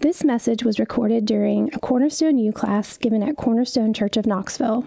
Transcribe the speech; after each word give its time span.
This 0.00 0.24
message 0.24 0.64
was 0.64 0.78
recorded 0.78 1.26
during 1.26 1.68
a 1.74 1.78
Cornerstone 1.78 2.38
U 2.38 2.52
class 2.52 2.96
given 2.96 3.22
at 3.22 3.36
Cornerstone 3.36 3.92
Church 3.92 4.16
of 4.16 4.24
Knoxville. 4.24 4.86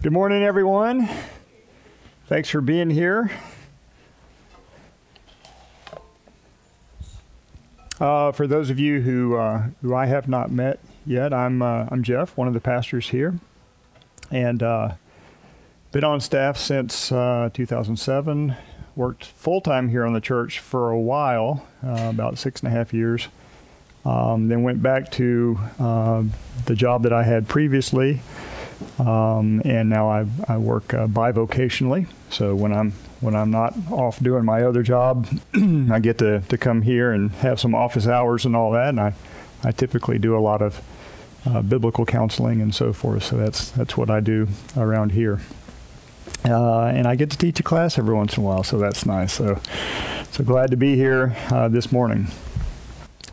Good 0.00 0.12
morning, 0.12 0.42
everyone. 0.42 1.06
Thanks 2.26 2.48
for 2.48 2.62
being 2.62 2.88
here. 2.88 3.30
Uh, 8.00 8.32
for 8.32 8.46
those 8.46 8.70
of 8.70 8.78
you 8.78 9.02
who 9.02 9.36
uh, 9.36 9.64
who 9.82 9.94
I 9.94 10.06
have 10.06 10.28
not 10.28 10.50
met 10.50 10.80
yet, 11.04 11.34
I'm 11.34 11.60
uh, 11.60 11.86
I'm 11.90 12.02
Jeff, 12.02 12.38
one 12.38 12.48
of 12.48 12.54
the 12.54 12.60
pastors 12.60 13.10
here, 13.10 13.38
and 14.30 14.62
uh, 14.62 14.92
been 15.92 16.04
on 16.04 16.22
staff 16.22 16.56
since 16.56 17.12
uh, 17.12 17.50
2007. 17.52 18.56
Worked 18.96 19.26
full 19.26 19.60
time 19.60 19.90
here 19.90 20.06
on 20.06 20.14
the 20.14 20.22
church 20.22 20.58
for 20.58 20.88
a 20.88 20.98
while, 20.98 21.66
uh, 21.86 22.08
about 22.08 22.38
six 22.38 22.62
and 22.62 22.72
a 22.72 22.74
half 22.74 22.94
years. 22.94 23.28
Um, 24.04 24.48
then 24.48 24.62
went 24.62 24.82
back 24.82 25.10
to 25.12 25.58
the 25.78 26.74
job 26.74 27.04
that 27.04 27.12
I 27.12 27.22
had 27.22 27.48
previously, 27.48 28.20
um, 28.98 29.62
and 29.64 29.88
now 29.88 30.10
I, 30.10 30.26
I 30.46 30.58
work 30.58 30.88
bivocationally. 30.88 32.06
So 32.28 32.54
when 32.54 32.72
I'm 32.72 32.92
when 33.24 33.34
I'm 33.34 33.50
not 33.50 33.74
off 33.90 34.20
doing 34.20 34.44
my 34.44 34.62
other 34.62 34.82
job, 34.82 35.26
I 35.54 35.98
get 35.98 36.18
to, 36.18 36.40
to 36.40 36.58
come 36.58 36.82
here 36.82 37.10
and 37.12 37.30
have 37.36 37.58
some 37.58 37.74
office 37.74 38.06
hours 38.06 38.44
and 38.44 38.54
all 38.54 38.72
that. 38.72 38.90
And 38.90 39.00
I, 39.00 39.14
I 39.62 39.72
typically 39.72 40.18
do 40.18 40.36
a 40.36 40.40
lot 40.40 40.60
of 40.60 40.82
uh, 41.46 41.62
biblical 41.62 42.04
counseling 42.04 42.60
and 42.60 42.74
so 42.74 42.92
forth. 42.92 43.24
So 43.24 43.36
that's 43.36 43.70
that's 43.70 43.96
what 43.96 44.10
I 44.10 44.20
do 44.20 44.48
around 44.76 45.12
here. 45.12 45.40
Uh, 46.44 46.86
and 46.86 47.06
I 47.06 47.14
get 47.14 47.30
to 47.30 47.38
teach 47.38 47.60
a 47.60 47.62
class 47.62 47.98
every 47.98 48.14
once 48.14 48.36
in 48.36 48.42
a 48.42 48.46
while, 48.46 48.62
so 48.62 48.78
that's 48.78 49.06
nice. 49.06 49.32
So, 49.32 49.58
so 50.30 50.44
glad 50.44 50.70
to 50.70 50.76
be 50.76 50.94
here 50.94 51.34
uh, 51.50 51.68
this 51.68 51.90
morning. 51.90 52.28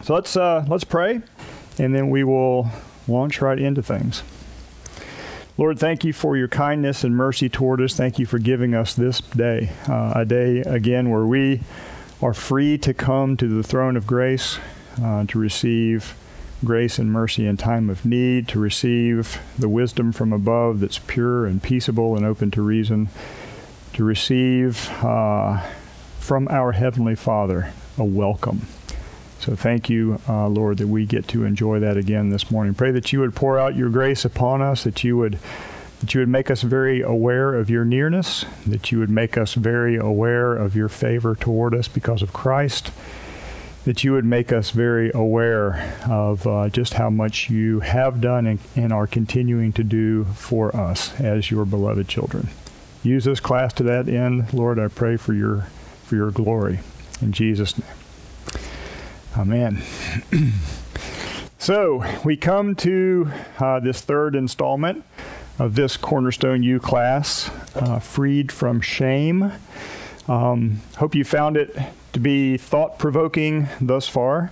So 0.04 0.16
let's 0.16 0.36
uh, 0.36 0.66
let's 0.68 0.84
pray, 0.84 1.22
and 1.78 1.94
then 1.94 2.10
we 2.10 2.24
will 2.24 2.70
launch 3.08 3.40
right 3.40 3.60
into 3.60 3.84
things. 3.84 4.24
Lord, 5.58 5.78
thank 5.78 6.04
you 6.04 6.12
for 6.12 6.36
your 6.36 6.48
kindness 6.48 7.04
and 7.04 7.16
mercy 7.16 7.48
toward 7.48 7.82
us. 7.82 7.96
Thank 7.96 8.18
you 8.18 8.26
for 8.26 8.40
giving 8.40 8.74
us 8.74 8.96
this 8.96 9.22
day, 9.22 9.70
uh, 9.88 10.14
a 10.16 10.26
day 10.26 10.62
again 10.62 11.12
where 11.12 11.26
we 11.26 11.62
are 12.20 12.34
free 12.34 12.80
to 12.80 12.96
come 12.96 13.38
to 13.38 13.48
the 13.48 13.62
throne 13.62 13.96
of 13.96 14.08
grace, 14.08 14.58
uh, 15.04 15.26
to 15.26 15.38
receive 15.38 16.16
grace 16.66 16.98
and 16.98 17.12
mercy 17.12 17.46
in 17.46 17.58
time 17.58 17.90
of 17.90 18.04
need, 18.04 18.48
to 18.48 18.60
receive 18.60 19.40
the 19.60 19.70
wisdom 19.70 20.12
from 20.12 20.34
above 20.34 20.80
that's 20.80 21.00
pure 21.00 21.46
and 21.46 21.62
peaceable 21.62 22.16
and 22.16 22.26
open 22.26 22.50
to 22.50 22.62
reason, 22.64 23.10
to 23.94 24.04
receive 24.04 24.90
uh, 25.04 25.62
from 26.20 26.48
our 26.48 26.72
Heavenly 26.72 27.16
Father 27.16 27.72
a 28.00 28.04
welcome. 28.04 28.66
So 29.42 29.56
thank 29.56 29.90
you, 29.90 30.22
uh, 30.30 30.48
Lord, 30.48 30.78
that 30.78 30.88
we 30.88 31.08
get 31.08 31.28
to 31.30 31.46
enjoy 31.46 31.80
that 31.80 31.98
again 31.98 32.30
this 32.30 32.52
morning. 32.52 32.76
Pray 32.76 32.92
that 32.92 33.12
you 33.12 33.22
would 33.22 33.34
pour 33.34 33.58
out 33.58 33.76
your 33.76 33.90
grace 33.90 34.24
upon 34.24 34.62
us, 34.62 34.84
that 34.84 35.04
you 35.04 35.18
would 35.18 35.40
that 36.00 36.14
you 36.16 36.20
would 36.20 36.30
make 36.30 36.50
us 36.50 36.64
very 36.64 37.02
aware 37.02 37.54
of 37.54 37.70
your 37.70 37.86
nearness, 37.86 38.44
that 38.66 38.92
you 38.92 38.98
would 38.98 39.10
make 39.10 39.38
us 39.38 39.54
very 39.54 39.98
aware 39.98 40.56
of 40.56 40.76
your 40.76 40.90
favor 40.90 41.36
toward 41.36 41.76
us 41.76 41.88
because 41.88 42.24
of 42.24 42.34
Christ, 42.34 42.92
that 43.86 44.04
you 44.04 44.12
would 44.14 44.26
make 44.26 44.52
us 44.52 44.72
very 44.72 45.12
aware 45.14 45.96
of 46.10 46.48
uh, 46.48 46.70
just 46.70 46.96
how 46.96 47.12
much 47.12 47.52
you 47.52 47.82
have 47.82 48.20
done 48.20 48.48
and, 48.48 48.60
and 48.76 48.92
are 48.92 49.06
continuing 49.06 49.72
to 49.74 49.84
do 49.84 50.26
for 50.26 50.76
us 50.76 51.20
as 51.20 51.52
your 51.52 51.66
beloved 51.66 52.08
children. 52.08 52.50
Use 53.04 53.26
this 53.26 53.40
class 53.40 53.72
to 53.74 53.84
that 53.84 54.10
end, 54.10 54.52
Lord. 54.54 54.80
I 54.80 54.88
pray 54.88 55.18
for 55.18 55.34
your 55.34 55.68
for 56.04 56.16
your 56.16 56.32
glory 56.32 56.80
in 57.22 57.32
Jesus' 57.32 57.78
name. 57.78 58.01
Amen. 59.38 59.82
so 61.58 62.04
we 62.26 62.36
come 62.36 62.76
to 62.76 63.32
uh, 63.60 63.80
this 63.80 64.02
third 64.02 64.36
installment 64.36 65.06
of 65.58 65.76
this 65.76 65.96
Cornerstone 65.96 66.64
U 66.64 66.82
class, 66.82 67.50
uh, 67.76 68.00
Freed 68.00 68.52
from 68.52 68.82
Shame. 68.82 69.54
Um, 70.28 70.82
hope 70.98 71.16
you 71.16 71.24
found 71.24 71.56
it 71.56 71.78
to 72.12 72.20
be 72.20 72.58
thought 72.58 73.00
provoking 73.00 73.70
thus 73.80 74.10
far. 74.10 74.52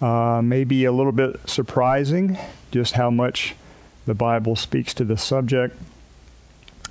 Uh, 0.00 0.40
maybe 0.40 0.84
a 0.84 0.92
little 0.92 1.12
bit 1.12 1.48
surprising 1.48 2.38
just 2.70 2.94
how 2.94 3.10
much 3.10 3.56
the 4.06 4.14
Bible 4.14 4.54
speaks 4.54 4.94
to 4.94 5.04
the 5.04 5.16
subject, 5.16 5.76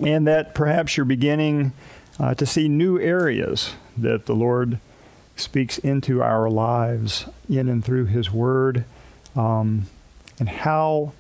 and 0.02 0.28
that 0.28 0.54
perhaps 0.54 0.98
you're 0.98 1.06
beginning 1.06 1.72
uh, 2.20 2.34
to 2.36 2.46
see 2.46 2.68
new 2.68 3.00
areas 3.00 3.74
that 3.98 4.26
the 4.26 4.36
Lord 4.36 4.80
speaks 5.42 5.78
into 5.78 6.22
our 6.22 6.50
lives 6.50 7.26
in 7.50 7.68
and 7.68 7.84
through 7.84 8.06
His 8.06 8.32
Word, 8.32 8.86
um, 9.36 9.88
and 10.40 10.48
how 10.48 11.14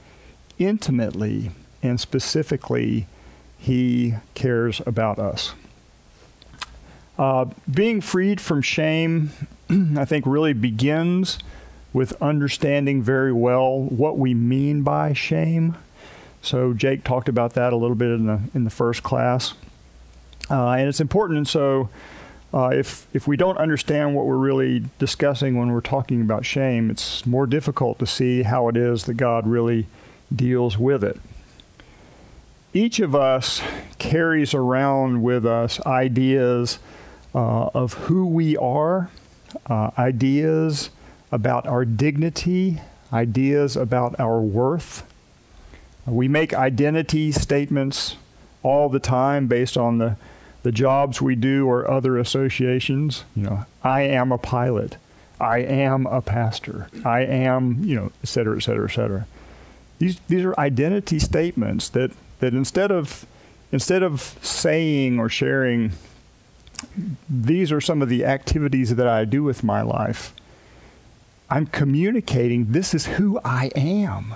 intimately 0.59 1.51
and 1.83 1.99
specifically 1.99 3.07
He 3.57 4.15
cares 4.33 4.81
about 4.85 5.19
us. 5.19 5.53
Uh, 7.17 7.45
being 7.69 8.01
freed 8.01 8.41
from 8.41 8.61
shame, 8.61 9.31
I 9.69 10.05
think, 10.05 10.25
really 10.25 10.53
begins 10.53 11.39
with 11.93 12.19
understanding 12.21 13.01
very 13.03 13.33
well 13.33 13.79
what 13.79 14.17
we 14.17 14.33
mean 14.33 14.81
by 14.81 15.13
shame. 15.13 15.75
So 16.41 16.73
Jake 16.73 17.03
talked 17.03 17.29
about 17.29 17.53
that 17.53 17.73
a 17.73 17.75
little 17.75 17.95
bit 17.95 18.09
in 18.09 18.25
the 18.25 18.39
in 18.55 18.63
the 18.63 18.69
first 18.69 19.03
class, 19.03 19.53
uh, 20.49 20.69
and 20.71 20.87
it's 20.87 20.99
important. 20.99 21.37
And 21.37 21.47
so 21.47 21.89
uh, 22.53 22.69
if 22.73 23.07
if 23.13 23.27
we 23.27 23.37
don't 23.37 23.57
understand 23.57 24.15
what 24.15 24.25
we're 24.25 24.37
really 24.37 24.83
discussing 24.99 25.57
when 25.57 25.71
we're 25.71 25.81
talking 25.81 26.21
about 26.21 26.45
shame, 26.45 26.91
it's 26.91 27.25
more 27.25 27.47
difficult 27.47 27.97
to 27.99 28.05
see 28.05 28.43
how 28.43 28.67
it 28.67 28.75
is 28.75 29.05
that 29.05 29.13
God 29.15 29.47
really 29.47 29.87
deals 30.33 30.77
with 30.77 31.03
it. 31.03 31.19
Each 32.73 32.99
of 32.99 33.15
us 33.15 33.61
carries 33.99 34.53
around 34.53 35.21
with 35.21 35.45
us 35.45 35.79
ideas 35.85 36.79
uh, 37.33 37.69
of 37.73 37.93
who 37.93 38.25
we 38.25 38.57
are, 38.57 39.09
uh, 39.67 39.91
ideas 39.97 40.89
about 41.31 41.67
our 41.67 41.85
dignity, 41.85 42.81
ideas 43.11 43.75
about 43.75 44.19
our 44.19 44.41
worth. 44.41 45.05
We 46.05 46.27
make 46.27 46.53
identity 46.53 47.31
statements 47.31 48.15
all 48.63 48.89
the 48.89 48.99
time 48.99 49.47
based 49.47 49.77
on 49.77 49.97
the 49.97 50.17
the 50.63 50.71
jobs 50.71 51.21
we 51.21 51.35
do 51.35 51.67
or 51.67 51.89
other 51.89 52.17
associations. 52.17 53.23
You 53.35 53.43
know, 53.43 53.65
I 53.83 54.01
am 54.01 54.31
a 54.31 54.37
pilot. 54.37 54.97
I 55.39 55.59
am 55.59 56.05
a 56.05 56.21
pastor. 56.21 56.87
I 57.03 57.21
am, 57.21 57.83
you 57.83 57.95
know, 57.95 58.11
et 58.21 58.29
cetera, 58.29 58.57
et 58.57 58.61
cetera, 58.61 58.85
et 58.85 58.93
cetera. 58.93 59.27
These 59.99 60.19
these 60.27 60.45
are 60.45 60.59
identity 60.59 61.19
statements 61.19 61.89
that 61.89 62.11
that 62.39 62.53
instead 62.53 62.91
of 62.91 63.25
instead 63.71 64.03
of 64.03 64.21
saying 64.41 65.19
or 65.19 65.29
sharing 65.29 65.93
these 67.29 67.71
are 67.71 67.81
some 67.81 68.01
of 68.01 68.09
the 68.09 68.25
activities 68.25 68.95
that 68.95 69.07
I 69.07 69.25
do 69.25 69.43
with 69.43 69.63
my 69.63 69.81
life. 69.81 70.33
I'm 71.49 71.65
communicating 71.65 72.71
this 72.71 72.93
is 72.93 73.07
who 73.07 73.39
I 73.43 73.71
am. 73.75 74.35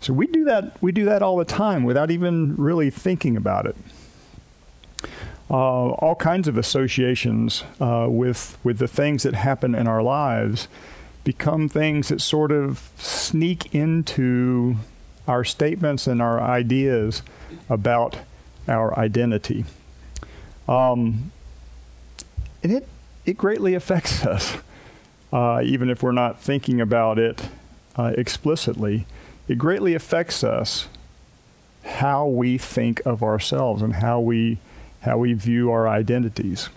So 0.00 0.12
we 0.12 0.26
do 0.26 0.44
that 0.44 0.80
we 0.82 0.92
do 0.92 1.06
that 1.06 1.22
all 1.22 1.38
the 1.38 1.44
time 1.46 1.82
without 1.82 2.10
even 2.10 2.56
really 2.56 2.90
thinking 2.90 3.36
about 3.36 3.66
it 3.66 3.76
uh, 5.50 5.54
all 5.54 6.14
kinds 6.14 6.48
of 6.48 6.56
associations 6.56 7.64
uh, 7.80 8.06
with 8.08 8.56
with 8.64 8.78
the 8.78 8.88
things 8.88 9.24
that 9.24 9.34
happen 9.34 9.74
in 9.74 9.86
our 9.86 10.02
lives 10.02 10.68
become 11.22 11.68
things 11.68 12.08
that 12.08 12.20
sort 12.20 12.52
of 12.52 12.90
sneak 12.98 13.74
into 13.74 14.76
our 15.26 15.44
statements 15.44 16.06
and 16.06 16.20
our 16.20 16.40
ideas 16.40 17.22
about 17.68 18.18
our 18.68 18.96
identity. 18.98 19.64
Um, 20.68 21.32
and 22.62 22.72
it 22.72 22.88
it 23.26 23.36
greatly 23.36 23.74
affects 23.74 24.24
us, 24.26 24.56
uh, 25.32 25.60
even 25.62 25.90
if 25.90 26.02
we're 26.02 26.12
not 26.12 26.40
thinking 26.40 26.80
about 26.80 27.18
it 27.18 27.48
uh, 27.96 28.12
explicitly. 28.16 29.06
It 29.46 29.58
greatly 29.58 29.94
affects 29.94 30.42
us 30.42 30.88
how 31.84 32.26
we 32.26 32.56
think 32.56 33.04
of 33.04 33.22
ourselves 33.22 33.82
and 33.82 33.96
how 33.96 34.20
we 34.20 34.58
how 35.04 35.18
we 35.18 35.34
view 35.34 35.70
our 35.70 35.86
identities. 35.86 36.70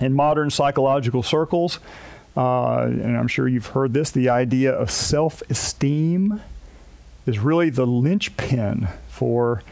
In 0.00 0.12
modern 0.12 0.50
psychological 0.50 1.22
circles, 1.22 1.80
uh, 2.36 2.82
and 2.82 3.16
I'm 3.16 3.26
sure 3.26 3.48
you've 3.48 3.68
heard 3.68 3.94
this, 3.94 4.10
the 4.10 4.28
idea 4.28 4.72
of 4.72 4.90
self 4.90 5.42
esteem 5.50 6.40
is 7.26 7.38
really 7.38 7.70
the 7.70 7.86
linchpin 7.86 8.88
for 9.08 9.62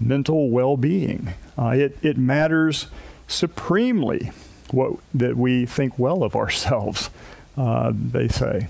mental 0.00 0.50
well 0.50 0.76
being. 0.76 1.34
Uh, 1.56 1.68
it, 1.68 1.98
it 2.02 2.18
matters 2.18 2.88
supremely 3.28 4.32
what, 4.70 4.94
that 5.14 5.36
we 5.36 5.66
think 5.66 5.98
well 5.98 6.24
of 6.24 6.34
ourselves, 6.34 7.10
uh, 7.56 7.92
they 7.94 8.28
say. 8.28 8.68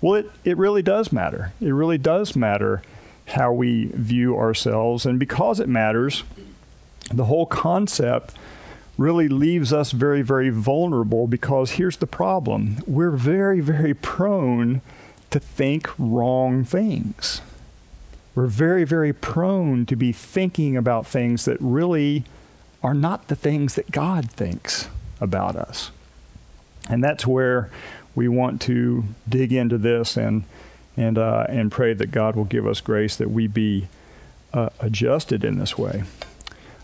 Well, 0.00 0.14
it, 0.14 0.30
it 0.44 0.56
really 0.56 0.82
does 0.82 1.12
matter. 1.12 1.52
It 1.60 1.72
really 1.72 1.98
does 1.98 2.36
matter 2.36 2.82
how 3.26 3.52
we 3.52 3.86
view 3.86 4.36
ourselves. 4.36 5.04
And 5.04 5.18
because 5.18 5.60
it 5.60 5.68
matters, 5.68 6.22
the 7.10 7.26
whole 7.26 7.46
concept 7.46 8.34
really 8.96 9.28
leaves 9.28 9.72
us 9.72 9.92
very, 9.92 10.22
very 10.22 10.50
vulnerable 10.50 11.26
because 11.26 11.72
here's 11.72 11.96
the 11.96 12.06
problem 12.06 12.76
we're 12.86 13.10
very, 13.10 13.60
very 13.60 13.94
prone 13.94 14.80
to 15.30 15.40
think 15.40 15.88
wrong 15.98 16.64
things. 16.64 17.40
We're 18.34 18.46
very, 18.46 18.84
very 18.84 19.12
prone 19.12 19.86
to 19.86 19.96
be 19.96 20.12
thinking 20.12 20.76
about 20.76 21.06
things 21.06 21.44
that 21.46 21.56
really 21.60 22.24
are 22.82 22.94
not 22.94 23.28
the 23.28 23.36
things 23.36 23.74
that 23.74 23.90
God 23.90 24.30
thinks 24.30 24.88
about 25.20 25.56
us. 25.56 25.90
And 26.88 27.02
that's 27.02 27.26
where 27.26 27.70
we 28.14 28.28
want 28.28 28.60
to 28.62 29.04
dig 29.28 29.52
into 29.52 29.78
this 29.78 30.16
and 30.16 30.44
and 30.96 31.16
uh, 31.16 31.46
and 31.48 31.70
pray 31.70 31.94
that 31.94 32.10
God 32.10 32.36
will 32.36 32.44
give 32.44 32.66
us 32.66 32.80
grace 32.80 33.16
that 33.16 33.30
we 33.30 33.46
be 33.46 33.88
uh, 34.52 34.70
adjusted 34.80 35.44
in 35.44 35.58
this 35.58 35.78
way. 35.78 36.02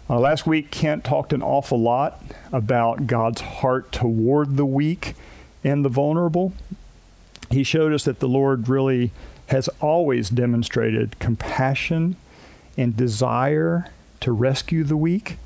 Uh, 0.08 0.20
last 0.20 0.46
week, 0.46 0.70
Kent 0.70 1.02
talked 1.02 1.32
an 1.32 1.42
awful 1.42 1.80
lot 1.80 2.22
about 2.52 3.08
God's 3.08 3.40
heart 3.40 3.90
toward 3.90 4.56
the 4.56 4.66
weak 4.66 5.14
and 5.64 5.84
the 5.84 5.88
vulnerable. 5.88 6.52
He 7.50 7.64
showed 7.64 7.92
us 7.92 8.04
that 8.04 8.20
the 8.20 8.28
Lord 8.28 8.68
really 8.68 9.10
has 9.46 9.68
always 9.80 10.30
demonstrated 10.30 11.18
compassion 11.18 12.14
and 12.76 12.96
desire 12.96 13.90
to 14.20 14.30
rescue 14.30 14.84
the 14.84 14.96
weak, 14.96 15.38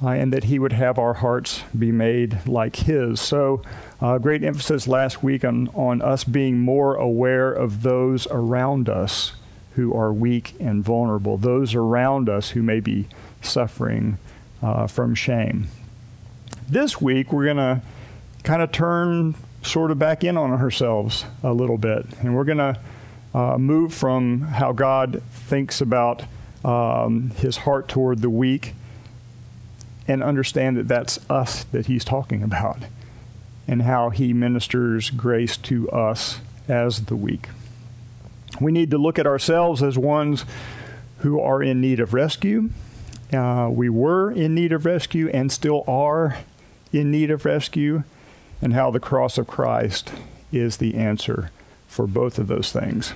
uh, 0.00 0.10
and 0.10 0.32
that 0.32 0.44
He 0.44 0.60
would 0.60 0.72
have 0.72 0.96
our 0.96 1.14
hearts 1.14 1.64
be 1.76 1.90
made 1.90 2.46
like 2.46 2.76
His. 2.76 3.20
So, 3.20 3.60
uh, 4.00 4.18
great 4.18 4.44
emphasis 4.44 4.86
last 4.86 5.22
week 5.22 5.44
on, 5.44 5.68
on 5.74 6.00
us 6.00 6.22
being 6.22 6.60
more 6.60 6.94
aware 6.94 7.52
of 7.52 7.82
those 7.82 8.28
around 8.28 8.88
us 8.88 9.32
who 9.74 9.92
are 9.94 10.12
weak 10.12 10.54
and 10.60 10.84
vulnerable, 10.84 11.36
those 11.36 11.74
around 11.74 12.28
us 12.28 12.50
who 12.50 12.62
may 12.62 12.78
be 12.78 13.08
suffering 13.42 14.18
uh, 14.62 14.86
from 14.86 15.14
shame. 15.14 15.68
This 16.68 17.00
week, 17.00 17.32
we're 17.32 17.46
going 17.46 17.56
to 17.56 17.82
kind 18.42 18.62
of 18.62 18.72
turn 18.72 19.34
sort 19.62 19.90
of 19.90 19.98
back 19.98 20.24
in 20.24 20.36
on 20.36 20.52
ourselves 20.52 21.24
a 21.42 21.52
little 21.52 21.78
bit, 21.78 22.06
and 22.20 22.34
we're 22.34 22.44
going 22.44 22.58
to 22.58 22.78
uh, 23.34 23.58
move 23.58 23.94
from 23.94 24.42
how 24.42 24.72
God 24.72 25.22
thinks 25.32 25.80
about 25.80 26.24
um, 26.64 27.30
his 27.36 27.58
heart 27.58 27.88
toward 27.88 28.20
the 28.22 28.30
weak 28.30 28.74
and 30.08 30.22
understand 30.22 30.76
that 30.76 30.88
that's 30.88 31.18
us 31.30 31.64
that 31.64 31.86
he's 31.86 32.04
talking 32.04 32.42
about 32.42 32.78
and 33.68 33.82
how 33.82 34.10
he 34.10 34.32
ministers 34.32 35.10
grace 35.10 35.56
to 35.56 35.88
us 35.90 36.40
as 36.68 37.04
the 37.06 37.16
weak. 37.16 37.48
We 38.60 38.72
need 38.72 38.90
to 38.90 38.98
look 38.98 39.18
at 39.18 39.26
ourselves 39.26 39.82
as 39.82 39.96
ones 39.96 40.44
who 41.18 41.40
are 41.40 41.62
in 41.62 41.80
need 41.80 42.00
of 42.00 42.12
rescue 42.12 42.70
uh, 43.32 43.68
we 43.70 43.88
were 43.88 44.30
in 44.30 44.54
need 44.54 44.72
of 44.72 44.84
rescue 44.84 45.28
and 45.28 45.52
still 45.52 45.84
are 45.86 46.38
in 46.92 47.10
need 47.10 47.30
of 47.30 47.44
rescue, 47.44 48.02
and 48.60 48.72
how 48.72 48.90
the 48.90 49.00
cross 49.00 49.38
of 49.38 49.46
Christ 49.46 50.12
is 50.52 50.78
the 50.78 50.96
answer 50.96 51.50
for 51.86 52.06
both 52.06 52.38
of 52.38 52.48
those 52.48 52.72
things. 52.72 53.14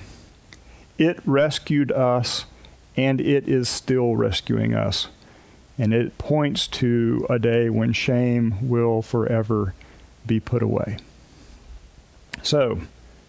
It 0.97 1.19
rescued 1.25 1.91
us, 1.91 2.45
and 2.95 3.19
it 3.19 3.47
is 3.47 3.67
still 3.67 4.15
rescuing 4.15 4.73
us. 4.73 5.09
And 5.77 5.93
it 5.93 6.17
points 6.17 6.67
to 6.67 7.25
a 7.29 7.37
day 7.37 7.69
when 7.69 7.91
shame 7.91 8.69
will 8.69 9.01
forever 9.01 9.73
be 10.25 10.39
put 10.39 10.63
away. 10.63 10.97
So, 12.41 12.79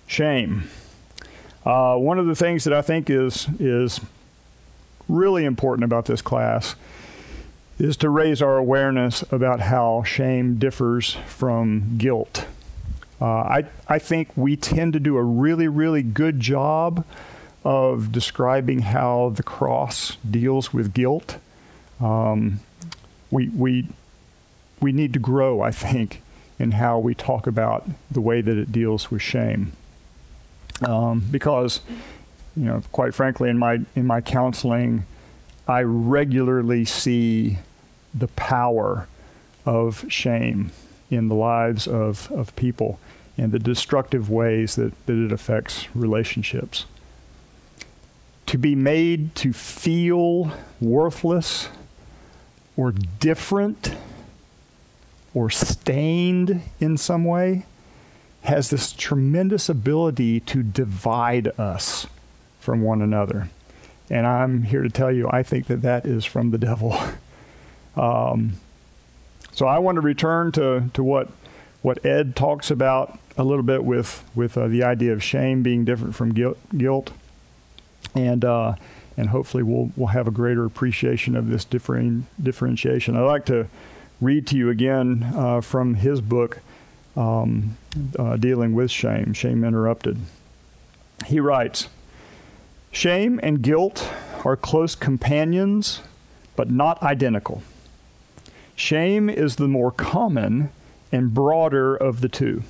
shame. 0.07 0.71
Uh, 1.65 1.97
one 1.97 2.21
of 2.21 2.27
the 2.27 2.37
things 2.37 2.63
that 2.65 2.73
I 2.73 2.83
think 2.83 3.11
is 3.11 3.49
is 3.59 4.01
really 5.09 5.45
important 5.45 5.85
about 5.85 6.07
this 6.07 6.23
class 6.23 6.75
is 7.79 7.97
to 7.99 8.09
raise 8.09 8.41
our 8.41 8.57
awareness 8.57 9.23
about 9.31 9.61
how 9.61 10.03
shame 10.03 10.59
differs 10.59 11.17
from 11.27 11.97
guilt. 11.99 12.47
Uh, 13.21 13.25
I, 13.25 13.65
I 13.89 13.99
think 13.99 14.37
we 14.37 14.57
tend 14.57 14.93
to 14.95 15.01
do 15.01 15.17
a 15.17 15.23
really, 15.23 15.69
really 15.69 16.03
good 16.03 16.41
job 16.41 17.05
of 17.65 18.13
describing 18.13 18.81
how 18.81 19.31
the 19.35 19.43
cross 19.43 20.17
deals 20.29 20.73
with 20.73 20.95
guilt. 20.95 21.39
Um, 22.01 22.61
we, 23.31 23.49
we, 23.49 23.89
we 24.81 24.93
need 24.93 25.13
to 25.15 25.19
grow, 25.19 25.61
I 25.61 25.71
think, 25.71 26.23
in 26.59 26.73
how 26.73 26.99
we 26.99 27.15
talk 27.15 27.47
about 27.47 27.87
the 28.11 28.21
way 28.21 28.41
that 28.41 28.57
it 28.57 28.73
deals 28.73 29.11
with 29.11 29.23
shame. 29.23 29.73
Um, 30.83 31.25
because 31.31 31.81
you 32.57 32.65
know, 32.65 32.83
quite 32.93 33.15
frankly, 33.15 33.51
in 33.51 33.59
my 33.59 33.81
in 33.95 34.07
my 34.07 34.21
counseling, 34.21 35.05
I 35.69 35.83
regularly 35.83 36.85
see 36.85 37.59
the 38.15 38.29
power 38.29 39.09
of 39.65 40.05
shame 40.09 40.71
in 41.11 41.29
the 41.29 41.35
lives 41.35 41.87
of, 41.87 42.31
of 42.33 42.55
people 42.57 42.99
and 43.37 43.53
the 43.53 43.59
destructive 43.59 44.31
ways 44.31 44.77
that, 44.77 44.95
that 45.07 45.25
it 45.25 45.33
affects 45.33 45.95
relationships. 45.95 46.87
To 48.47 48.59
be 48.59 48.75
made 48.75 49.35
to 49.37 49.53
feel 49.53 50.53
worthless 50.81 51.69
or 52.77 52.93
different 52.93 53.95
or 55.35 55.51
stained 55.51 56.63
in 56.81 56.97
some 56.97 57.25
way 57.25 57.67
has 58.43 58.71
this 58.71 58.93
tremendous 58.93 59.69
ability 59.69 60.41
to 60.41 60.63
divide 60.63 61.49
us 61.59 62.07
from 62.67 62.83
one 62.83 63.01
another. 63.01 63.49
And 64.11 64.27
I'm 64.27 64.65
here 64.65 64.83
to 64.83 64.91
tell 64.91 65.13
you, 65.13 65.31
I 65.31 65.45
think 65.45 65.69
that 65.69 65.83
that 65.83 66.05
is 66.05 66.25
from 66.25 66.51
the 66.51 66.59
devil. 66.59 66.99
um, 67.97 68.55
so 69.53 69.67
I 69.67 69.79
want 69.79 69.97
to 69.97 70.01
return 70.01 70.51
to, 70.53 70.91
to 70.93 71.03
what, 71.05 71.29
what 71.81 72.05
Ed 72.05 72.35
talks 72.35 72.69
about 72.73 73.21
a 73.39 73.45
little 73.45 73.63
bit 73.63 73.85
with, 73.85 74.29
with 74.35 74.59
uh, 74.59 74.67
the 74.67 74.83
idea 74.83 75.13
of 75.13 75.23
shame 75.23 75.63
being 75.63 75.85
different 75.85 76.17
from 76.17 76.35
guilt. 76.35 76.59
guilt. 76.77 77.13
And, 78.17 78.45
uh, 78.45 78.75
and 79.17 79.29
hopefully 79.29 79.63
we'll, 79.63 79.93
we'll 79.97 80.09
have 80.09 80.27
a 80.27 80.33
greater 80.33 80.65
appreciation 80.65 81.37
of 81.37 81.49
this 81.49 81.65
differing, 81.65 82.27
differentiation. 82.43 83.17
I'd 83.17 83.21
like 83.21 83.47
to 83.47 83.69
read 84.21 84.49
to 84.49 84.57
you 84.57 84.71
again 84.71 85.33
uh, 85.37 85.61
from 85.61 85.95
his 85.95 86.21
book, 86.21 86.59
um, 87.17 87.77
uh, 88.19 88.37
Dealing 88.37 88.75
with 88.75 88.91
Shame, 88.91 89.35
Shame 89.35 89.63
Interrupted. 89.63 90.19
He 91.27 91.39
writes, 91.39 91.89
Shame 92.97 93.39
and 93.43 93.61
guilt 93.61 94.11
are 94.43 94.57
close 94.57 94.95
companions, 94.95 96.01
but 96.57 96.71
not 96.71 97.03
identical. 97.03 97.63
Shame 98.75 99.29
is 99.29 99.57
the 99.57 99.69
more 99.69 99.91
common 99.91 100.71
and 101.13 101.35
broader 101.35 101.95
of 101.95 102.23
the 102.23 102.31
two. 102.31 102.63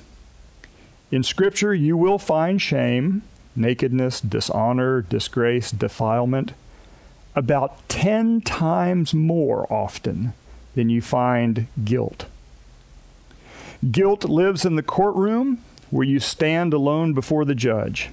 In 1.11 1.23
Scripture, 1.23 1.73
you 1.73 1.95
will 1.95 2.19
find 2.19 2.61
shame, 2.61 3.21
nakedness, 3.55 4.19
dishonor, 4.19 4.99
disgrace, 4.99 5.71
defilement, 5.71 6.51
about 7.33 7.87
10 7.87 8.41
times 8.41 9.13
more 9.13 9.65
often 9.71 10.33
than 10.75 10.89
you 10.89 11.01
find 11.01 11.67
guilt. 11.85 12.25
Guilt 13.89 14.25
lives 14.25 14.65
in 14.65 14.75
the 14.75 14.83
courtroom 14.83 15.63
where 15.89 16.05
you 16.05 16.19
stand 16.19 16.73
alone 16.73 17.13
before 17.13 17.45
the 17.45 17.55
judge. 17.55 18.09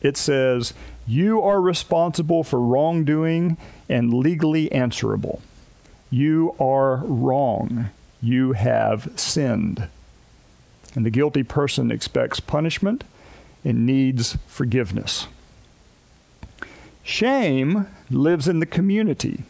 It 0.00 0.16
says, 0.16 0.72
you 1.06 1.42
are 1.42 1.60
responsible 1.60 2.44
for 2.44 2.60
wrongdoing 2.60 3.56
and 3.88 4.14
legally 4.14 4.70
answerable. 4.72 5.42
You 6.10 6.54
are 6.58 6.96
wrong. 7.04 7.90
You 8.22 8.52
have 8.52 9.10
sinned. 9.16 9.88
And 10.94 11.04
the 11.04 11.10
guilty 11.10 11.42
person 11.42 11.90
expects 11.90 12.40
punishment 12.40 13.04
and 13.64 13.84
needs 13.84 14.38
forgiveness. 14.46 15.26
Shame 17.02 17.86
lives 18.10 18.48
in 18.48 18.60
the 18.60 18.66
community, 18.66 19.44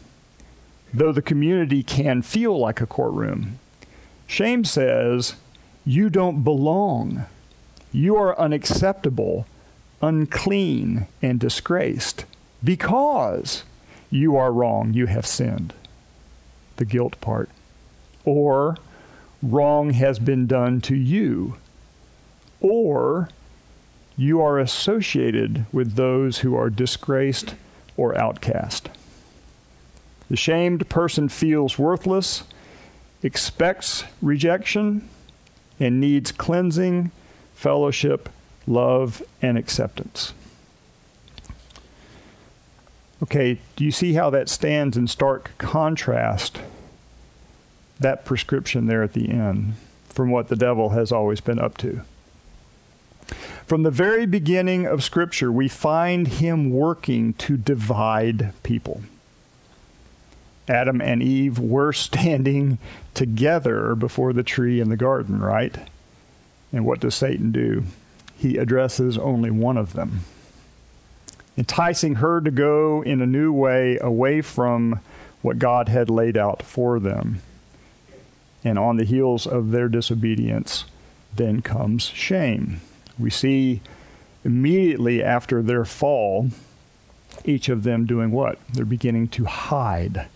though 0.92 1.12
the 1.12 1.22
community 1.22 1.82
can 1.82 2.22
feel 2.22 2.58
like 2.58 2.80
a 2.80 2.86
courtroom. 2.86 3.60
Shame 4.26 4.64
says, 4.64 5.34
You 5.84 6.10
don't 6.10 6.42
belong. 6.42 7.26
You 7.92 8.16
are 8.16 8.36
unacceptable 8.38 9.46
unclean 10.04 11.06
and 11.22 11.40
disgraced 11.40 12.26
because 12.62 13.64
you 14.10 14.36
are 14.36 14.52
wrong, 14.52 14.92
you 14.92 15.06
have 15.06 15.26
sinned. 15.26 15.72
The 16.76 16.84
guilt 16.84 17.18
part. 17.20 17.48
Or 18.24 18.76
wrong 19.42 19.90
has 19.90 20.18
been 20.18 20.46
done 20.46 20.80
to 20.82 20.94
you. 20.94 21.56
Or 22.60 23.28
you 24.16 24.40
are 24.40 24.58
associated 24.58 25.66
with 25.72 25.94
those 25.94 26.38
who 26.38 26.54
are 26.54 26.70
disgraced 26.70 27.54
or 27.96 28.16
outcast. 28.16 28.90
The 30.28 30.36
shamed 30.36 30.88
person 30.88 31.28
feels 31.28 31.78
worthless, 31.78 32.44
expects 33.22 34.04
rejection, 34.20 35.08
and 35.80 36.00
needs 36.00 36.30
cleansing, 36.30 37.10
fellowship, 37.54 38.28
love, 38.66 39.22
and 39.42 39.56
acceptance. 39.58 40.32
Okay, 43.22 43.58
do 43.76 43.84
you 43.84 43.90
see 43.90 44.14
how 44.14 44.30
that 44.30 44.48
stands 44.48 44.96
in 44.96 45.06
stark 45.06 45.52
contrast 45.58 46.58
that 47.98 48.24
prescription 48.24 48.86
there 48.86 49.02
at 49.02 49.12
the 49.12 49.30
end 49.30 49.74
from 50.04 50.30
what 50.30 50.48
the 50.48 50.56
devil 50.56 50.90
has 50.90 51.10
always 51.12 51.40
been 51.40 51.58
up 51.58 51.76
to. 51.78 52.02
From 53.66 53.82
the 53.82 53.90
very 53.90 54.26
beginning 54.26 54.86
of 54.86 55.02
Scripture, 55.02 55.50
we 55.50 55.68
find 55.68 56.28
him 56.28 56.70
working 56.70 57.32
to 57.34 57.56
divide 57.56 58.52
people. 58.62 59.02
Adam 60.68 61.00
and 61.00 61.22
Eve 61.22 61.58
were 61.58 61.92
standing 61.94 62.78
together 63.14 63.94
before 63.94 64.32
the 64.32 64.42
tree 64.42 64.80
in 64.80 64.90
the 64.90 64.96
garden, 64.96 65.40
right? 65.40 65.76
And 66.72 66.84
what 66.84 67.00
does 67.00 67.14
Satan 67.14 67.52
do? 67.52 67.84
He 68.36 68.56
addresses 68.58 69.16
only 69.16 69.50
one 69.50 69.76
of 69.76 69.92
them, 69.92 70.20
enticing 71.56 72.16
her 72.16 72.40
to 72.40 72.50
go 72.50 73.02
in 73.02 73.20
a 73.20 73.26
new 73.26 73.52
way 73.52 73.98
away 74.00 74.40
from 74.42 75.00
what 75.42 75.58
God 75.58 75.88
had 75.88 76.10
laid 76.10 76.36
out 76.36 76.62
for 76.62 76.98
them. 76.98 77.40
And 78.64 78.78
on 78.78 78.96
the 78.96 79.04
heels 79.04 79.46
of 79.46 79.70
their 79.70 79.88
disobedience, 79.88 80.84
then 81.34 81.62
comes 81.62 82.06
shame. 82.06 82.80
We 83.18 83.30
see 83.30 83.80
immediately 84.44 85.22
after 85.22 85.62
their 85.62 85.84
fall, 85.84 86.48
each 87.44 87.68
of 87.68 87.82
them 87.82 88.06
doing 88.06 88.30
what? 88.30 88.58
They're 88.72 88.84
beginning 88.84 89.28
to 89.28 89.44
hide, 89.44 90.26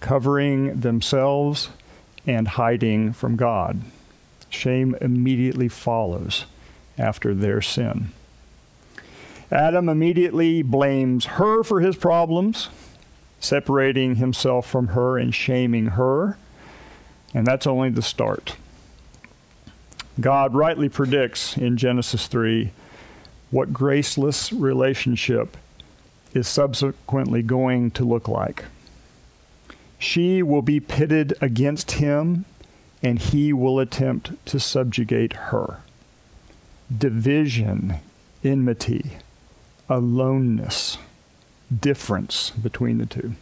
covering 0.00 0.80
themselves 0.80 1.70
and 2.26 2.48
hiding 2.48 3.12
from 3.12 3.36
God. 3.36 3.80
Shame 4.48 4.96
immediately 5.00 5.68
follows 5.68 6.46
after 6.98 7.34
their 7.34 7.60
sin. 7.60 8.10
Adam 9.50 9.88
immediately 9.88 10.62
blames 10.62 11.24
her 11.26 11.62
for 11.62 11.80
his 11.80 11.96
problems, 11.96 12.68
separating 13.38 14.16
himself 14.16 14.68
from 14.68 14.88
her 14.88 15.18
and 15.18 15.34
shaming 15.34 15.86
her. 15.86 16.36
And 17.32 17.46
that's 17.46 17.66
only 17.66 17.90
the 17.90 18.02
start. 18.02 18.56
God 20.20 20.54
rightly 20.54 20.88
predicts 20.88 21.56
in 21.56 21.76
Genesis 21.76 22.26
3 22.26 22.70
what 23.50 23.72
graceless 23.72 24.52
relationship 24.52 25.56
is 26.32 26.48
subsequently 26.48 27.42
going 27.42 27.90
to 27.92 28.04
look 28.04 28.26
like. 28.26 28.64
She 29.98 30.42
will 30.42 30.62
be 30.62 30.80
pitted 30.80 31.34
against 31.40 31.92
him, 31.92 32.44
and 33.02 33.18
he 33.18 33.52
will 33.52 33.78
attempt 33.78 34.44
to 34.46 34.60
subjugate 34.60 35.32
her. 35.34 35.80
Division, 36.94 37.96
enmity, 38.44 39.18
aloneness, 39.88 40.98
difference 41.80 42.50
between 42.50 42.98
the 42.98 43.06
two. 43.06 43.34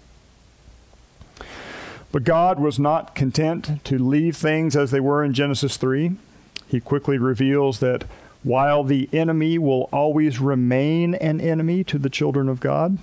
But 2.13 2.25
God 2.25 2.61
was 2.61 2.79
not 2.79 3.15
content 3.15 3.85
to 3.85 3.99
leave 3.99 4.37
things 4.37 4.77
as 4.77 4.91
they 4.93 5.01
were 5.01 5.25
in 5.25 5.35
Genesis 5.35 5.77
3. 5.77 6.13
He 6.69 6.81
quickly 6.81 7.19
reveals 7.19 7.81
that 7.81 8.05
while 8.45 8.85
the 8.85 9.09
enemy 9.13 9.59
will 9.59 9.89
always 9.93 10.39
remain 10.39 11.15
an 11.17 11.41
enemy 11.41 11.83
to 11.85 11.99
the 11.99 12.11
children 12.11 12.49
of 12.49 12.61
God, 12.61 12.99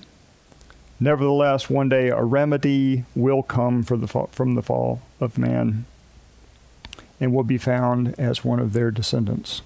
nevertheless, 0.99 1.69
one 1.69 1.89
day 1.89 2.09
a 2.09 2.23
remedy 2.23 3.03
will 3.15 3.43
come 3.43 3.83
the 3.83 4.27
from 4.31 4.55
the 4.55 4.61
fall 4.61 5.01
of 5.19 5.37
man 5.37 5.85
and 7.19 7.33
will 7.33 7.43
be 7.43 7.57
found 7.57 8.17
as 8.19 8.45
one 8.45 8.59
of 8.59 8.73
their 8.73 8.91
descendants. 8.91 9.61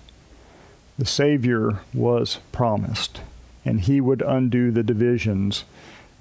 The 0.98 1.06
Savior 1.06 1.80
was 1.94 2.40
promised, 2.52 3.22
and 3.66 3.82
he 3.82 4.00
would 4.00 4.22
undo 4.22 4.72
the 4.72 4.84
divisions 4.84 5.66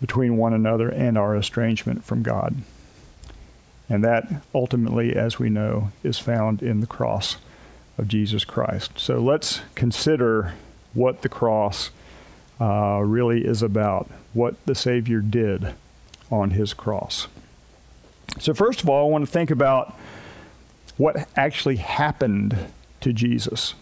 between 0.01 0.37
one 0.37 0.53
another 0.53 0.89
and 0.89 1.17
our 1.17 1.37
estrangement 1.37 2.05
from 2.05 2.23
God. 2.23 2.57
And 3.89 4.03
that 4.03 4.43
ultimately, 4.55 5.15
as 5.15 5.39
we 5.39 5.51
know, 5.51 5.93
is 6.03 6.19
found 6.19 6.63
in 6.63 6.81
the 6.81 6.87
cross 6.87 7.37
of 7.99 8.09
Jesus 8.09 8.45
Christ. 8.45 8.99
So 8.99 9.19
let's 9.19 9.61
consider 9.75 10.55
what 10.95 11.23
the 11.23 11.29
cross 11.29 11.91
uh, 12.61 13.01
really 13.05 13.45
is 13.45 13.63
about, 13.63 14.11
what 14.33 14.55
the 14.67 14.75
Savior 14.75 15.21
did 15.21 15.75
on 16.31 16.51
his 16.51 16.73
cross. 16.75 17.29
So, 18.39 18.55
first 18.55 18.83
of 18.83 18.89
all, 18.89 19.07
I 19.07 19.11
want 19.11 19.25
to 19.27 19.31
think 19.31 19.51
about 19.51 19.97
what 20.97 21.29
actually 21.37 21.77
happened 21.77 22.57
to 23.01 23.13
Jesus. 23.13 23.75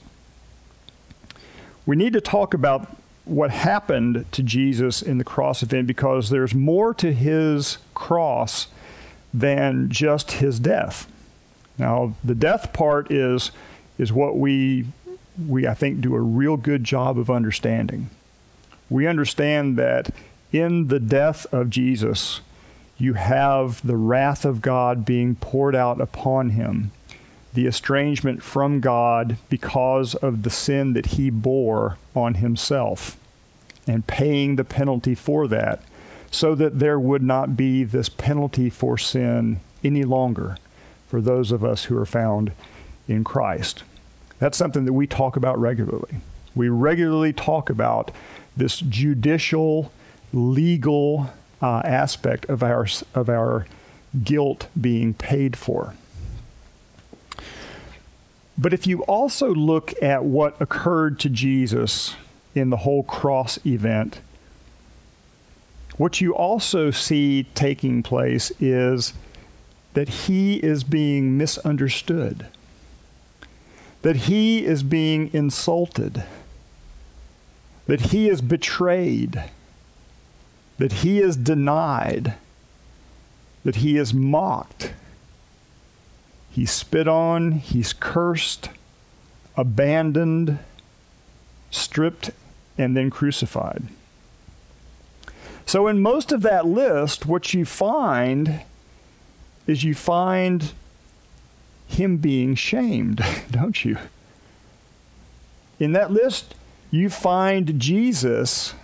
We 1.85 1.97
need 1.97 2.13
to 2.13 2.21
talk 2.21 2.55
about 2.55 2.97
what 3.25 3.51
happened 3.51 4.25
to 4.33 4.43
Jesus 4.43 5.03
in 5.03 5.19
the 5.19 5.25
cross 5.25 5.63
event 5.63 5.87
because 5.87 6.31
there's 6.31 6.55
more 6.55 6.93
to 6.95 7.13
his 7.13 7.79
cross 7.95 8.69
than 9.33 9.89
just 9.89 10.33
his 10.33 10.59
death. 10.59 11.11
Now, 11.79 12.15
the 12.23 12.35
death 12.35 12.73
part 12.73 13.11
is, 13.11 13.51
is 13.99 14.13
what 14.13 14.37
we, 14.37 14.87
we, 15.49 15.67
I 15.67 15.75
think, 15.75 16.01
do 16.01 16.15
a 16.15 16.21
real 16.21 16.57
good 16.57 16.85
job 16.85 17.19
of 17.19 17.31
understanding. 17.31 18.11
We 18.91 19.07
understand 19.07 19.79
that 19.79 20.15
in 20.53 20.89
the 20.89 21.01
death 21.01 21.47
of 21.53 21.71
Jesus, 21.71 22.41
you 22.99 23.15
have 23.15 23.85
the 23.87 23.97
wrath 23.97 24.45
of 24.45 24.61
God 24.61 25.07
being 25.07 25.35
poured 25.35 25.75
out 25.75 26.01
upon 26.01 26.51
him, 26.51 26.93
the 27.55 27.67
estrangement 27.67 28.43
from 28.43 28.81
God 28.81 29.37
because 29.49 30.15
of 30.15 30.43
the 30.43 30.51
sin 30.51 30.95
that 30.95 31.07
he 31.07 31.31
bore 31.31 31.99
on 32.15 32.35
himself, 32.35 33.17
and 33.87 34.07
paying 34.07 34.57
the 34.57 34.65
penalty 34.65 35.15
for 35.15 35.49
that 35.49 35.83
so 36.31 36.55
that 36.55 36.79
there 36.79 36.99
would 36.99 37.23
not 37.23 37.57
be 37.57 37.85
this 37.85 38.09
penalty 38.09 38.71
for 38.71 38.97
sin 38.97 39.61
any 39.85 40.03
longer 40.03 40.57
for 41.07 41.21
those 41.21 41.53
of 41.53 41.63
us 41.63 41.85
who 41.85 41.97
are 41.97 42.07
found 42.07 42.53
in 43.07 43.23
Christ. 43.23 43.83
That's 44.39 44.57
something 44.57 44.87
that 44.87 44.95
we 44.95 45.07
talk 45.07 45.37
about 45.37 45.61
regularly. 45.61 46.17
We 46.55 46.69
regularly 46.69 47.33
talk 47.33 47.69
about 47.69 48.11
this 48.57 48.79
judicial, 48.81 49.93
legal 50.33 51.31
uh, 51.61 51.83
aspect 51.85 52.47
of 52.47 52.63
our, 52.63 52.87
of 53.15 53.29
our 53.29 53.67
guilt 54.25 54.69
being 54.81 55.15
paid 55.15 55.57
for. 55.57 55.95
But 58.57 58.73
if 58.73 58.87
you 58.87 59.03
also 59.05 59.55
look 59.55 59.95
at 60.03 60.25
what 60.25 60.61
occurred 60.61 61.19
to 61.21 61.31
Jesus 61.31 62.15
in 62.55 62.71
the 62.71 62.79
whole 62.79 63.03
cross 63.03 63.59
event, 63.65 64.21
what 65.97 66.21
you 66.21 66.35
also 66.35 66.91
see 66.91 67.45
taking 67.55 68.03
place 68.03 68.53
is 68.61 69.15
that 69.95 70.09
he 70.09 70.57
is 70.57 70.85
being 70.85 71.37
misunderstood, 71.37 72.47
that 74.03 74.17
he 74.17 74.65
is 74.65 74.83
being 74.83 75.31
insulted, 75.33 76.25
that 77.87 78.01
he 78.13 78.29
is 78.29 78.41
betrayed, 78.41 79.45
that 80.79 80.93
he 80.93 81.21
is 81.21 81.37
denied, 81.37 82.35
that 83.65 83.77
he 83.77 83.97
is 83.97 84.15
mocked, 84.15 84.93
he's 86.53 86.71
spit 86.71 87.09
on, 87.09 87.53
he's 87.53 87.93
cursed, 87.93 88.69
abandoned, 89.57 90.59
stripped, 91.71 92.31
and 92.79 92.97
then 92.97 93.11
crucified. 93.11 93.85
So, 95.67 95.89
in 95.89 96.01
most 96.01 96.31
of 96.31 96.43
that 96.43 96.67
list, 96.67 97.27
what 97.27 97.55
you 97.55 97.65
find 97.65 98.61
is 99.67 99.83
you 99.83 99.95
find 99.95 100.73
him 101.87 102.19
being 102.19 102.55
shamed, 102.55 103.25
don't 103.51 103.85
you? 103.85 103.97
In 105.79 105.93
that 105.93 106.13
list, 106.13 106.55
you 106.91 107.09
find 107.09 107.81
Jesus 107.81 108.75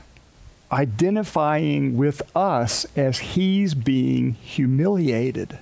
identifying 0.73 1.97
with 1.97 2.23
us 2.37 2.87
as 2.97 3.19
he's 3.19 3.75
being 3.75 4.33
humiliated. 4.35 5.59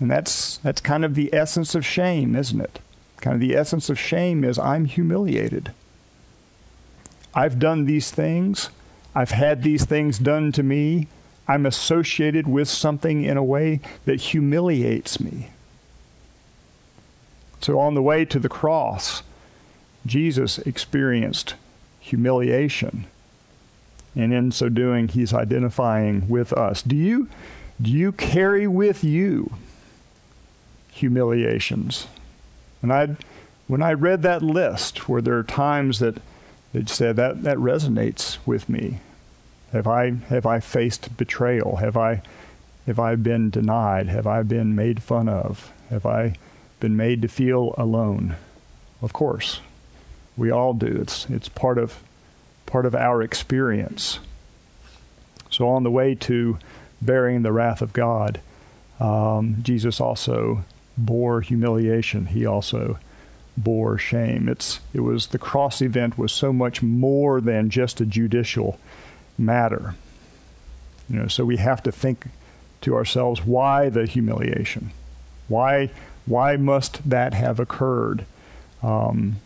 And 0.00 0.10
that's, 0.10 0.56
that's 0.58 0.80
kind 0.80 1.04
of 1.04 1.14
the 1.14 1.32
essence 1.32 1.74
of 1.74 1.84
shame, 1.84 2.34
isn't 2.34 2.60
it? 2.60 2.80
Kind 3.18 3.34
of 3.34 3.40
the 3.40 3.54
essence 3.54 3.90
of 3.90 3.98
shame 3.98 4.42
is 4.42 4.58
I'm 4.58 4.86
humiliated. 4.86 5.72
I've 7.34 7.58
done 7.58 7.84
these 7.84 8.10
things. 8.10 8.70
I've 9.14 9.30
had 9.30 9.62
these 9.62 9.84
things 9.84 10.18
done 10.18 10.52
to 10.52 10.62
me. 10.62 11.06
I'm 11.46 11.66
associated 11.66 12.48
with 12.48 12.68
something 12.68 13.24
in 13.24 13.36
a 13.36 13.44
way 13.44 13.80
that 14.06 14.20
humiliates 14.20 15.20
me. 15.20 15.50
So, 17.60 17.78
on 17.78 17.94
the 17.94 18.02
way 18.02 18.24
to 18.24 18.38
the 18.38 18.48
cross, 18.48 19.22
Jesus 20.06 20.58
experienced 20.60 21.56
humiliation. 21.98 23.06
And 24.16 24.32
in 24.32 24.50
so 24.50 24.68
doing, 24.68 25.08
he's 25.08 25.34
identifying 25.34 26.28
with 26.28 26.52
us. 26.54 26.82
Do 26.82 26.96
you, 26.96 27.28
do 27.80 27.90
you 27.90 28.12
carry 28.12 28.66
with 28.66 29.04
you 29.04 29.52
humiliations? 30.92 32.06
And 32.82 32.92
I, 32.92 33.16
when 33.66 33.82
I 33.82 33.92
read 33.92 34.22
that 34.22 34.42
list, 34.42 35.08
where 35.08 35.22
there 35.22 35.36
are 35.38 35.42
times 35.42 35.98
that 35.98 36.16
that 36.72 36.88
said 36.88 37.16
that 37.16 37.42
that 37.42 37.56
resonates 37.56 38.38
with 38.46 38.68
me. 38.68 38.98
Have 39.72 39.86
I 39.86 40.10
have 40.28 40.46
I 40.46 40.60
faced 40.60 41.16
betrayal? 41.16 41.76
Have 41.76 41.96
I 41.96 42.22
have 42.86 42.98
I 42.98 43.14
been 43.16 43.50
denied? 43.50 44.08
Have 44.08 44.26
I 44.26 44.42
been 44.42 44.74
made 44.74 45.02
fun 45.02 45.28
of? 45.28 45.72
Have 45.90 46.06
I 46.06 46.36
been 46.78 46.96
made 46.96 47.22
to 47.22 47.28
feel 47.28 47.74
alone? 47.76 48.36
Of 49.02 49.12
course. 49.12 49.60
We 50.36 50.50
all 50.50 50.74
do. 50.74 50.98
It's 51.00 51.28
it's 51.28 51.48
part 51.48 51.78
of 51.78 52.02
part 52.66 52.86
of 52.86 52.94
our 52.94 53.22
experience. 53.22 54.20
So 55.50 55.68
on 55.68 55.82
the 55.82 55.90
way 55.90 56.14
to 56.14 56.58
bearing 57.02 57.42
the 57.42 57.52
wrath 57.52 57.82
of 57.82 57.92
God, 57.92 58.40
um, 59.00 59.56
Jesus 59.62 60.00
also 60.00 60.64
bore 61.04 61.40
humiliation. 61.40 62.26
He 62.26 62.46
also 62.46 62.98
bore 63.56 63.98
shame. 63.98 64.48
It's 64.48 64.80
it 64.92 65.00
was 65.00 65.28
the 65.28 65.38
cross 65.38 65.82
event 65.82 66.18
was 66.18 66.32
so 66.32 66.52
much 66.52 66.82
more 66.82 67.40
than 67.40 67.70
just 67.70 68.00
a 68.00 68.06
judicial 68.06 68.78
matter. 69.36 69.94
You 71.08 71.20
know, 71.20 71.28
so 71.28 71.44
we 71.44 71.56
have 71.56 71.82
to 71.82 71.92
think 71.92 72.26
to 72.82 72.94
ourselves, 72.94 73.44
why 73.44 73.88
the 73.88 74.06
humiliation? 74.06 74.92
Why 75.48 75.90
why 76.26 76.56
must 76.56 77.08
that 77.08 77.34
have 77.34 77.58
occurred? 77.58 78.24
Because 78.80 79.10
um, 79.10 79.36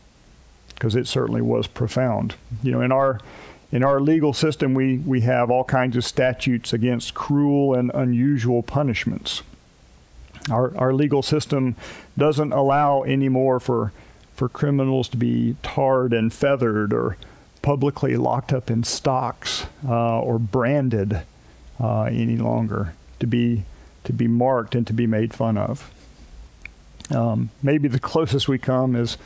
it 0.79 1.07
certainly 1.07 1.41
was 1.41 1.67
profound. 1.67 2.35
You 2.63 2.73
know, 2.73 2.81
in 2.83 2.93
our 2.93 3.21
in 3.73 3.83
our 3.83 4.01
legal 4.01 4.33
system, 4.33 4.73
we, 4.73 4.99
we 4.99 5.23
have 5.23 5.51
all 5.51 5.65
kinds 5.65 5.97
of 5.97 6.05
statutes 6.05 6.73
against 6.73 7.15
cruel 7.15 7.75
and 7.75 7.91
unusual 7.93 8.63
punishments. 8.63 9.43
Our, 10.51 10.77
our 10.77 10.93
legal 10.93 11.23
system 11.23 11.77
doesn't 12.19 12.53
allow 12.53 13.03
anymore 13.05 13.61
for, 13.61 13.93
for 14.35 14.49
criminals 14.49 15.09
to 15.11 15.17
be 15.17 15.57
tarred 15.63 16.13
and 16.13 16.33
feathered 16.33 16.93
or 16.93 17.17
publicly 17.63 18.17
locked 18.17 18.53
up 18.53 18.71
in 18.71 18.85
stocks 18.85 19.67
uh, 19.89 20.21
or 20.21 20.39
branded 20.39 21.23
uh, 21.81 22.03
any 22.03 22.37
longer 22.37 22.95
to 23.21 23.27
be, 23.27 23.65
to 24.05 24.13
be 24.13 24.29
marked 24.29 24.75
and 24.75 24.87
to 24.87 24.93
be 24.93 25.07
made 25.07 25.33
fun 25.33 25.57
of. 25.57 25.91
Um, 27.11 27.51
maybe 27.63 27.89
the 27.89 27.99
closest 27.99 28.49
we 28.49 28.59
come 28.59 28.95
is, 28.95 29.17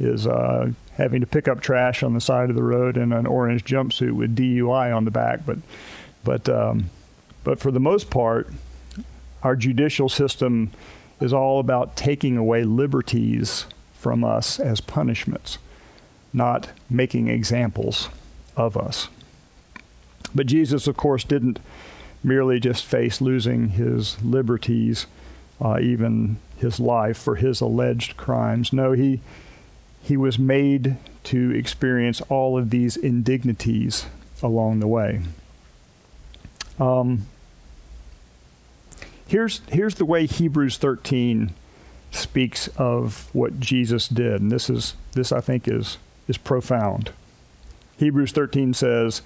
is 0.00 0.26
uh, 0.26 0.72
having 0.94 1.20
to 1.20 1.26
pick 1.26 1.46
up 1.46 1.60
trash 1.60 2.02
on 2.02 2.14
the 2.14 2.20
side 2.20 2.50
of 2.50 2.56
the 2.56 2.62
road 2.64 2.96
in 2.96 3.12
an 3.12 3.26
orange 3.26 3.64
jumpsuit 3.64 4.12
with 4.12 4.36
DUI 4.36 4.94
on 4.94 5.04
the 5.04 5.10
back. 5.12 5.46
But, 5.46 5.58
but, 6.24 6.48
um, 6.48 6.90
but 7.44 7.60
for 7.60 7.70
the 7.70 7.80
most 7.80 8.10
part, 8.10 8.48
our 9.44 9.54
judicial 9.54 10.08
system 10.08 10.70
is 11.20 11.32
all 11.32 11.60
about 11.60 11.96
taking 11.96 12.36
away 12.36 12.64
liberties 12.64 13.66
from 13.92 14.24
us 14.24 14.58
as 14.58 14.80
punishments, 14.80 15.58
not 16.32 16.70
making 16.90 17.28
examples 17.28 18.08
of 18.56 18.76
us. 18.76 19.08
But 20.34 20.46
Jesus, 20.46 20.86
of 20.88 20.96
course, 20.96 21.22
didn't 21.22 21.60
merely 22.24 22.58
just 22.58 22.84
face 22.84 23.20
losing 23.20 23.70
his 23.70 24.20
liberties, 24.22 25.06
uh, 25.60 25.78
even 25.80 26.38
his 26.56 26.80
life 26.80 27.18
for 27.18 27.36
his 27.36 27.60
alleged 27.60 28.16
crimes. 28.16 28.72
No, 28.72 28.92
he 28.92 29.20
he 30.02 30.16
was 30.18 30.38
made 30.38 30.96
to 31.22 31.50
experience 31.52 32.20
all 32.22 32.58
of 32.58 32.68
these 32.68 32.96
indignities 32.96 34.04
along 34.42 34.80
the 34.80 34.86
way. 34.86 35.22
Um, 36.78 37.26
here's 39.26 39.60
here's 39.68 39.94
the 39.96 40.04
way 40.04 40.26
Hebrews 40.26 40.76
13 40.78 41.54
speaks 42.10 42.68
of 42.76 43.28
what 43.32 43.60
Jesus 43.60 44.08
did, 44.08 44.40
and 44.40 44.52
this 44.52 44.70
is 44.70 44.94
this 45.12 45.32
I 45.32 45.40
think 45.40 45.66
is 45.68 45.98
is 46.28 46.38
profound. 46.38 47.12
Hebrews 47.98 48.32
13 48.32 48.74
says, 48.74 49.22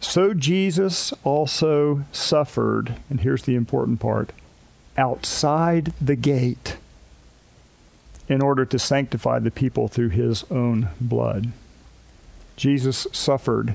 "So 0.00 0.34
Jesus 0.34 1.12
also 1.22 2.04
suffered, 2.12 2.96
and 3.10 3.20
here's 3.20 3.42
the 3.42 3.54
important 3.54 4.00
part, 4.00 4.32
outside 4.96 5.92
the 6.00 6.16
gate 6.16 6.76
in 8.28 8.40
order 8.40 8.64
to 8.64 8.78
sanctify 8.78 9.38
the 9.38 9.50
people 9.50 9.88
through 9.88 10.10
his 10.10 10.44
own 10.50 10.88
blood." 11.00 11.52
Jesus 12.56 13.06
suffered 13.12 13.74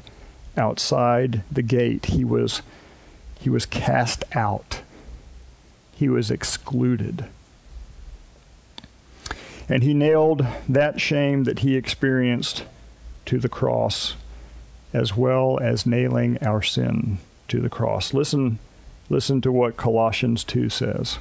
outside 0.57 1.43
the 1.51 1.61
gate. 1.61 2.05
He 2.07 2.23
was 2.23 2.61
he 3.39 3.49
was 3.49 3.65
cast 3.65 4.23
out 4.33 4.81
he 5.99 6.07
was 6.07 6.31
excluded. 6.31 7.25
And 9.67 9.83
he 9.83 9.93
nailed 9.93 10.47
that 10.69 11.01
shame 11.01 11.43
that 11.43 11.59
he 11.59 11.75
experienced 11.75 12.63
to 13.25 13.37
the 13.37 13.49
cross, 13.49 14.15
as 14.93 15.17
well 15.17 15.59
as 15.61 15.85
nailing 15.85 16.37
our 16.41 16.61
sin 16.61 17.17
to 17.49 17.59
the 17.59 17.69
cross. 17.69 18.13
Listen, 18.13 18.59
listen 19.09 19.41
to 19.41 19.51
what 19.51 19.75
Colossians 19.75 20.45
2 20.45 20.69
says. 20.69 21.19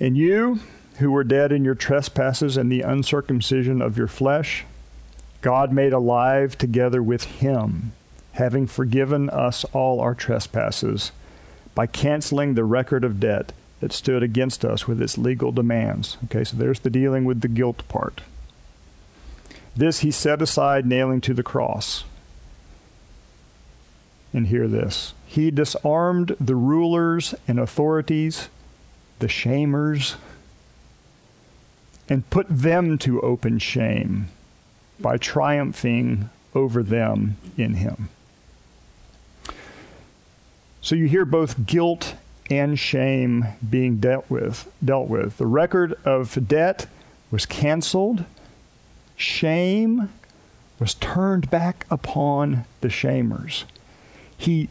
And 0.00 0.16
you, 0.16 0.58
who 0.98 1.12
were 1.12 1.22
dead 1.22 1.52
in 1.52 1.64
your 1.64 1.76
trespasses 1.76 2.56
and 2.56 2.70
the 2.70 2.82
uncircumcision 2.82 3.80
of 3.80 3.96
your 3.96 4.08
flesh, 4.08 4.64
God 5.40 5.72
made 5.72 5.92
alive 5.92 6.58
together 6.58 7.00
with 7.00 7.22
him, 7.26 7.92
having 8.32 8.66
forgiven 8.66 9.30
us 9.30 9.62
all 9.66 10.00
our 10.00 10.16
trespasses 10.16 11.12
by 11.76 11.86
canceling 11.86 12.54
the 12.54 12.64
record 12.64 13.04
of 13.04 13.20
debt 13.20 13.52
that 13.80 13.92
stood 13.92 14.22
against 14.22 14.64
us 14.64 14.88
with 14.88 15.00
its 15.00 15.18
legal 15.18 15.52
demands. 15.52 16.16
Okay, 16.24 16.42
so 16.42 16.56
there's 16.56 16.80
the 16.80 16.90
dealing 16.90 17.24
with 17.24 17.42
the 17.42 17.48
guilt 17.48 17.86
part. 17.86 18.22
This 19.76 20.00
he 20.00 20.10
set 20.10 20.40
aside, 20.40 20.86
nailing 20.86 21.20
to 21.20 21.34
the 21.34 21.42
cross. 21.42 22.04
And 24.32 24.48
hear 24.48 24.66
this 24.66 25.12
He 25.26 25.50
disarmed 25.50 26.34
the 26.40 26.56
rulers 26.56 27.34
and 27.46 27.60
authorities, 27.60 28.48
the 29.18 29.28
shamers, 29.28 30.16
and 32.08 32.28
put 32.30 32.46
them 32.48 32.96
to 32.98 33.20
open 33.20 33.58
shame 33.58 34.28
by 34.98 35.18
triumphing 35.18 36.30
over 36.54 36.82
them 36.82 37.36
in 37.58 37.74
him. 37.74 38.08
So 40.86 40.94
you 40.94 41.06
hear 41.06 41.24
both 41.24 41.66
guilt 41.66 42.14
and 42.48 42.78
shame 42.78 43.44
being 43.68 43.96
dealt 43.96 44.30
with, 44.30 44.70
dealt 44.84 45.08
with. 45.08 45.36
The 45.36 45.44
record 45.44 45.98
of 46.04 46.46
debt 46.46 46.86
was 47.28 47.44
canceled. 47.44 48.24
Shame 49.16 50.10
was 50.78 50.94
turned 50.94 51.50
back 51.50 51.86
upon 51.90 52.66
the 52.82 52.88
shamers. 52.88 53.64
He 54.38 54.68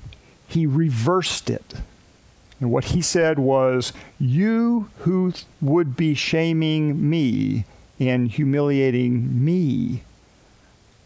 he 0.47 0.65
reversed 0.65 1.49
it. 1.49 1.73
And 2.61 2.71
what 2.71 2.85
he 2.85 3.01
said 3.01 3.37
was, 3.37 3.91
You 4.17 4.89
who 4.99 5.33
would 5.59 5.97
be 5.97 6.13
shaming 6.13 7.09
me 7.09 7.65
and 7.99 8.29
humiliating 8.29 9.43
me, 9.43 10.03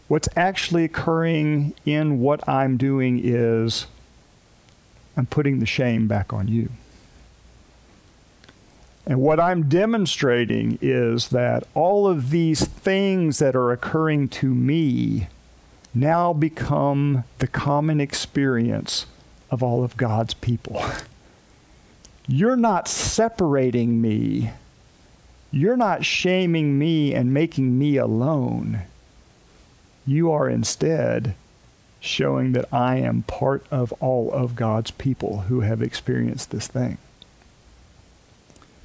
what's 0.06 0.28
actually 0.36 0.84
occurring 0.84 1.74
in 1.84 2.20
what 2.20 2.48
I'm 2.48 2.76
doing 2.76 3.20
is 3.24 3.86
I'm 5.16 5.26
putting 5.26 5.58
the 5.58 5.66
shame 5.66 6.06
back 6.06 6.32
on 6.32 6.48
you. 6.48 6.70
And 9.06 9.20
what 9.20 9.40
I'm 9.40 9.68
demonstrating 9.68 10.78
is 10.80 11.28
that 11.30 11.64
all 11.74 12.06
of 12.06 12.30
these 12.30 12.64
things 12.64 13.38
that 13.38 13.56
are 13.56 13.72
occurring 13.72 14.28
to 14.28 14.54
me 14.54 15.28
now 15.92 16.32
become 16.32 17.24
the 17.38 17.48
common 17.48 18.00
experience 18.00 19.06
of 19.50 19.62
all 19.62 19.82
of 19.82 19.96
God's 19.96 20.34
people. 20.34 20.84
You're 22.28 22.56
not 22.56 22.86
separating 22.86 24.00
me. 24.00 24.52
You're 25.50 25.76
not 25.76 26.04
shaming 26.04 26.78
me 26.78 27.12
and 27.12 27.34
making 27.34 27.76
me 27.76 27.96
alone. 27.96 28.82
You 30.06 30.30
are 30.30 30.48
instead 30.48 31.34
showing 32.00 32.52
that 32.52 32.72
I 32.72 32.96
am 32.96 33.22
part 33.22 33.64
of 33.70 33.92
all 34.00 34.32
of 34.32 34.56
God's 34.56 34.90
people 34.90 35.42
who 35.42 35.60
have 35.60 35.82
experienced 35.82 36.50
this 36.50 36.66
thing. 36.66 36.98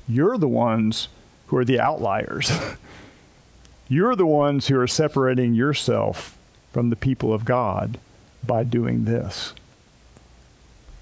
You're 0.07 0.37
the 0.37 0.47
ones 0.47 1.07
who 1.47 1.57
are 1.57 1.65
the 1.65 1.79
outliers. 1.79 2.51
You're 3.87 4.15
the 4.15 4.25
ones 4.25 4.67
who 4.67 4.79
are 4.79 4.87
separating 4.87 5.53
yourself 5.53 6.37
from 6.73 6.89
the 6.89 6.95
people 6.95 7.33
of 7.33 7.45
God 7.45 7.97
by 8.45 8.63
doing 8.63 9.05
this. 9.05 9.53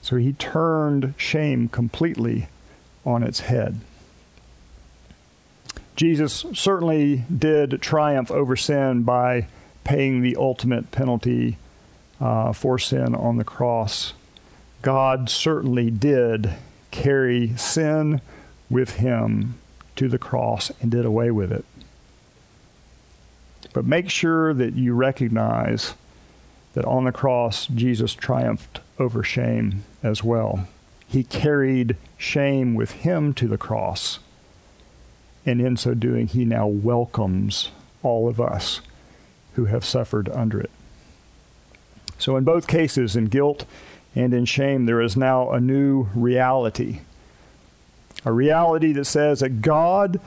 So 0.01 0.17
he 0.17 0.33
turned 0.33 1.13
shame 1.17 1.69
completely 1.69 2.47
on 3.05 3.23
its 3.23 3.41
head. 3.41 3.79
Jesus 5.95 6.45
certainly 6.53 7.23
did 7.35 7.81
triumph 7.81 8.31
over 8.31 8.55
sin 8.55 9.03
by 9.03 9.47
paying 9.83 10.21
the 10.21 10.35
ultimate 10.35 10.91
penalty 10.91 11.57
uh, 12.23 12.53
for 12.53 12.79
sin 12.79 13.13
on 13.13 13.35
the 13.35 13.43
cross. 13.43 14.13
God 14.81 15.29
certainly 15.29 15.91
did 15.91 16.53
carry 16.89 17.49
sin 17.57 18.21
with 18.69 18.91
him 18.95 19.55
to 19.97 20.07
the 20.07 20.17
cross 20.17 20.71
and 20.81 20.89
did 20.89 21.03
away 21.03 21.31
with 21.31 21.51
it. 21.51 21.65
But 23.73 23.85
make 23.85 24.09
sure 24.09 24.53
that 24.53 24.75
you 24.75 24.93
recognize 24.93 25.95
that 26.73 26.85
on 26.85 27.03
the 27.03 27.11
cross, 27.11 27.67
Jesus 27.67 28.13
triumphed 28.13 28.79
over 28.97 29.21
shame 29.21 29.83
as 30.01 30.23
well. 30.23 30.67
he 31.13 31.23
carried 31.23 31.95
shame 32.17 32.73
with 32.73 32.91
him 32.91 33.35
to 33.35 33.47
the 33.47 33.57
cross. 33.57 34.17
And 35.45 35.61
in 35.61 35.77
so 35.77 35.93
doing, 35.93 36.25
he 36.25 36.43
now 36.43 36.65
welcomes 36.65 37.69
all 38.01 38.27
of 38.27 38.41
us 38.41 38.81
who 39.53 39.65
have 39.65 39.85
suffered 39.85 40.27
under 40.29 40.59
it. 40.59 40.71
So, 42.17 42.37
in 42.37 42.43
both 42.43 42.67
cases, 42.67 43.15
in 43.15 43.25
guilt 43.25 43.65
and 44.15 44.33
in 44.33 44.45
shame, 44.45 44.85
there 44.85 45.01
is 45.01 45.17
now 45.17 45.51
a 45.51 45.59
new 45.59 46.07
reality. 46.15 47.01
A 48.25 48.31
reality 48.31 48.93
that 48.93 49.05
says 49.05 49.41
that 49.41 49.61
God 49.61 50.19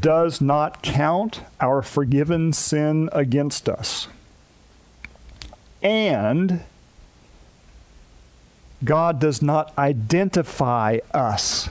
does 0.00 0.40
not 0.40 0.82
count 0.82 1.40
our 1.60 1.82
forgiven 1.82 2.52
sin 2.52 3.08
against 3.12 3.68
us. 3.68 4.08
And 5.82 6.62
God 8.82 9.20
does 9.20 9.40
not 9.40 9.72
identify 9.78 10.98
us 11.12 11.68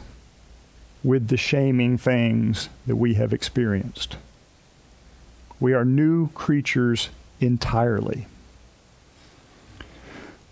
with 1.04 1.28
the 1.28 1.38
shaming 1.38 1.98
things 1.98 2.70
that 2.88 2.96
we 2.96 3.16
have 3.16 3.34
experienced. 3.34 4.18
We 5.60 5.74
are 5.74 5.84
new 5.84 6.30
creatures 6.30 7.10
entirely. 7.40 8.28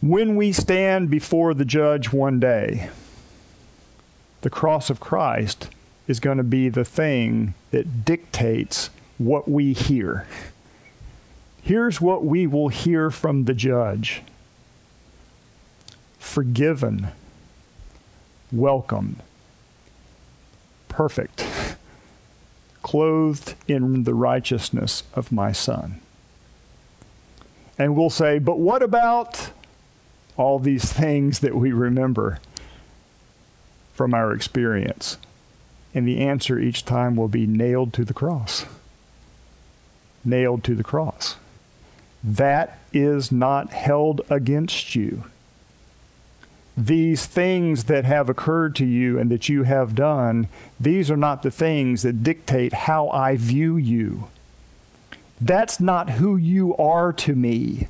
When 0.01 0.35
we 0.35 0.51
stand 0.51 1.11
before 1.11 1.53
the 1.53 1.63
judge 1.63 2.11
one 2.11 2.39
day, 2.39 2.89
the 4.41 4.49
cross 4.49 4.89
of 4.89 4.99
Christ 4.99 5.69
is 6.07 6.19
going 6.19 6.37
to 6.37 6.43
be 6.43 6.69
the 6.69 6.83
thing 6.83 7.53
that 7.69 8.03
dictates 8.03 8.89
what 9.19 9.47
we 9.47 9.73
hear. 9.73 10.25
Here's 11.61 12.01
what 12.01 12.25
we 12.25 12.47
will 12.47 12.69
hear 12.69 13.11
from 13.11 13.45
the 13.45 13.53
judge 13.53 14.23
forgiven, 16.17 17.09
welcomed, 18.51 19.21
perfect, 20.87 21.45
clothed 22.81 23.53
in 23.67 24.03
the 24.03 24.15
righteousness 24.15 25.03
of 25.13 25.31
my 25.31 25.51
Son. 25.51 25.99
And 27.77 27.95
we'll 27.95 28.09
say, 28.09 28.39
but 28.39 28.57
what 28.57 28.81
about 28.81 29.50
all 30.37 30.59
these 30.59 30.91
things 30.91 31.39
that 31.39 31.55
we 31.55 31.71
remember 31.71 32.39
from 33.93 34.13
our 34.13 34.33
experience? 34.33 35.17
And 35.93 36.07
the 36.07 36.19
answer 36.19 36.57
each 36.57 36.85
time 36.85 37.15
will 37.15 37.27
be 37.27 37.45
nailed 37.45 37.93
to 37.93 38.05
the 38.05 38.13
cross. 38.13 38.65
Nailed 40.23 40.63
to 40.63 40.75
the 40.75 40.83
cross. 40.83 41.35
That 42.23 42.79
is 42.93 43.31
not 43.31 43.71
held 43.71 44.21
against 44.29 44.95
you. 44.95 45.25
These 46.77 47.25
things 47.25 47.85
that 47.85 48.05
have 48.05 48.29
occurred 48.29 48.75
to 48.77 48.85
you 48.85 49.19
and 49.19 49.29
that 49.29 49.49
you 49.49 49.63
have 49.63 49.95
done, 49.95 50.47
these 50.79 51.11
are 51.11 51.17
not 51.17 51.43
the 51.43 51.51
things 51.51 52.03
that 52.03 52.23
dictate 52.23 52.73
how 52.73 53.09
I 53.09 53.35
view 53.35 53.75
you. 53.75 54.27
That's 55.39 55.79
not 55.79 56.11
who 56.11 56.37
you 56.37 56.75
are 56.77 57.11
to 57.13 57.35
me, 57.35 57.87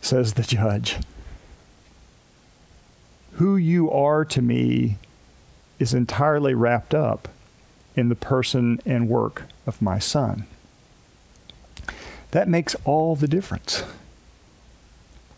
says 0.00 0.34
the 0.34 0.42
judge. 0.42 0.96
Who 3.36 3.56
you 3.56 3.90
are 3.90 4.24
to 4.26 4.42
me 4.42 4.98
is 5.78 5.92
entirely 5.92 6.54
wrapped 6.54 6.94
up 6.94 7.28
in 7.96 8.08
the 8.08 8.14
person 8.14 8.80
and 8.86 9.08
work 9.08 9.44
of 9.66 9.82
my 9.82 9.98
Son. 9.98 10.46
That 12.30 12.48
makes 12.48 12.76
all 12.84 13.16
the 13.16 13.28
difference. 13.28 13.84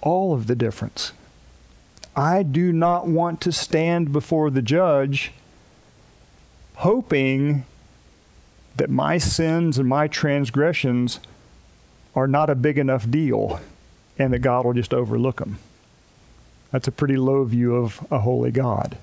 All 0.01 0.35
of 0.35 0.47
the 0.47 0.55
difference. 0.55 1.13
I 2.15 2.43
do 2.43 2.73
not 2.73 3.07
want 3.07 3.41
to 3.43 3.53
stand 3.53 4.13
before 4.13 4.51
the 4.51 4.63
judge 4.63 5.33
hoping 6.77 7.65
that 8.77 8.91
my 8.91 9.17
sins 9.19 9.79
and 9.79 9.89
my 9.89 10.07
transgressions 10.07 11.19
are 12.15 12.27
not 12.27 12.51
a 12.51 12.55
big 12.55 12.79
enough 12.79 13.11
deal 13.11 13.61
and 14.19 14.33
that 14.33 14.41
God 14.41 14.65
will 14.65 14.75
just 14.75 14.93
overlook 14.93 15.39
them. 15.39 15.59
That's 16.77 16.89
a 16.89 16.93
pretty 16.93 17.17
low 17.17 17.43
view 17.45 17.75
of 17.75 18.07
a 18.11 18.19
holy 18.19 18.51
God. 18.51 18.99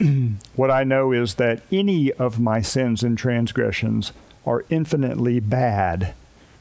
what 0.56 0.68
I 0.68 0.82
know 0.82 1.12
is 1.12 1.36
that 1.36 1.62
any 1.70 2.10
of 2.10 2.40
my 2.40 2.60
sins 2.60 3.04
and 3.04 3.16
transgressions 3.16 4.10
are 4.44 4.64
infinitely 4.68 5.38
bad 5.38 6.12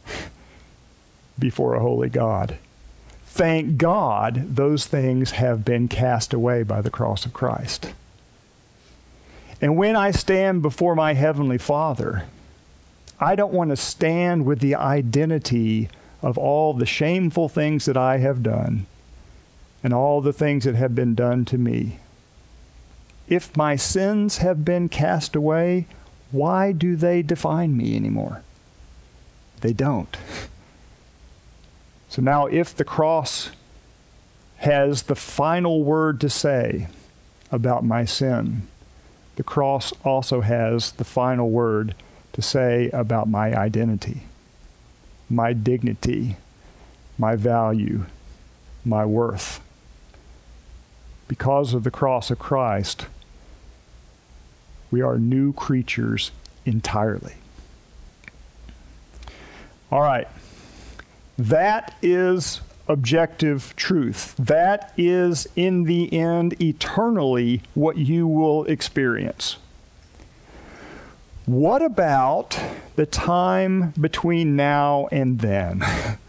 before 1.40 1.74
a 1.74 1.80
holy 1.80 2.10
God. 2.10 2.60
Thank 3.26 3.78
God 3.78 4.56
those 4.56 4.86
things 4.86 5.32
have 5.32 5.66
been 5.66 5.88
cast 5.88 6.36
away 6.36 6.62
by 6.62 6.82
the 6.82 6.92
cross 6.92 7.26
of 7.26 7.34
Christ. 7.34 7.92
And 9.60 9.76
when 9.76 9.96
I 9.96 10.12
stand 10.12 10.62
before 10.62 10.94
my 10.94 11.16
Heavenly 11.16 11.58
Father, 11.58 12.26
I 13.20 13.34
don't 13.34 13.54
want 13.54 13.72
to 13.72 13.76
stand 13.76 14.46
with 14.46 14.60
the 14.60 14.76
identity 14.76 15.90
of 16.22 16.38
all 16.38 16.76
the 16.76 16.86
shameful 16.86 17.50
things 17.50 17.86
that 17.86 17.98
I 17.98 18.20
have 18.20 18.44
done 18.44 18.86
and 19.86 19.94
all 19.94 20.20
the 20.20 20.34
things 20.34 20.64
that 20.64 20.74
have 20.74 20.96
been 20.96 21.14
done 21.14 21.46
to 21.46 21.60
me. 21.60 22.00
If 23.28 23.56
my 23.56 23.76
sins 23.76 24.40
have 24.40 24.66
been 24.66 24.90
cast 24.90 25.36
away, 25.36 25.86
why 26.32 26.72
do 26.72 26.96
they 26.96 27.22
define 27.22 27.78
me 27.78 27.96
anymore? 27.96 28.42
They 29.62 29.74
don't. 29.74 30.18
So 32.10 32.20
now, 32.24 32.48
if 32.48 32.76
the 32.76 32.84
cross 32.84 33.52
has 34.58 35.04
the 35.04 35.14
final 35.14 35.84
word 35.84 36.20
to 36.22 36.32
say 36.32 36.88
about 37.52 37.86
my 37.86 38.06
sin, 38.06 38.68
the 39.36 39.44
cross 39.44 39.94
also 40.04 40.42
has 40.42 40.94
the 40.94 41.04
final 41.04 41.52
word 41.52 41.94
to 42.34 42.42
say 42.42 42.90
about 42.90 43.30
my 43.30 43.56
identity, 43.56 44.24
my 45.30 45.54
dignity, 45.54 46.38
my 47.20 47.36
value, 47.36 48.06
my 48.84 49.06
worth. 49.06 49.62
Because 51.28 51.74
of 51.74 51.84
the 51.84 51.92
cross 51.92 52.30
of 52.30 52.40
Christ, 52.40 53.08
we 54.92 55.02
are 55.02 55.18
new 55.18 55.54
creatures 55.54 56.32
entirely. 56.66 57.36
All 59.92 60.02
right. 60.02 60.28
That 61.38 61.96
is 62.02 62.62
objective 62.88 63.76
truth. 63.76 64.36
That 64.38 64.94
is, 64.98 65.48
in 65.56 65.84
the 65.84 66.14
end, 66.14 66.62
eternally 66.62 67.62
what 67.74 67.98
you 67.98 68.28
will 68.28 68.64
experience. 68.66 69.58
What 71.46 71.82
about 71.82 72.60
the 72.96 73.06
time 73.06 73.94
between 74.00 74.56
now 74.56 75.08
and 75.12 75.40
then? 75.40 75.84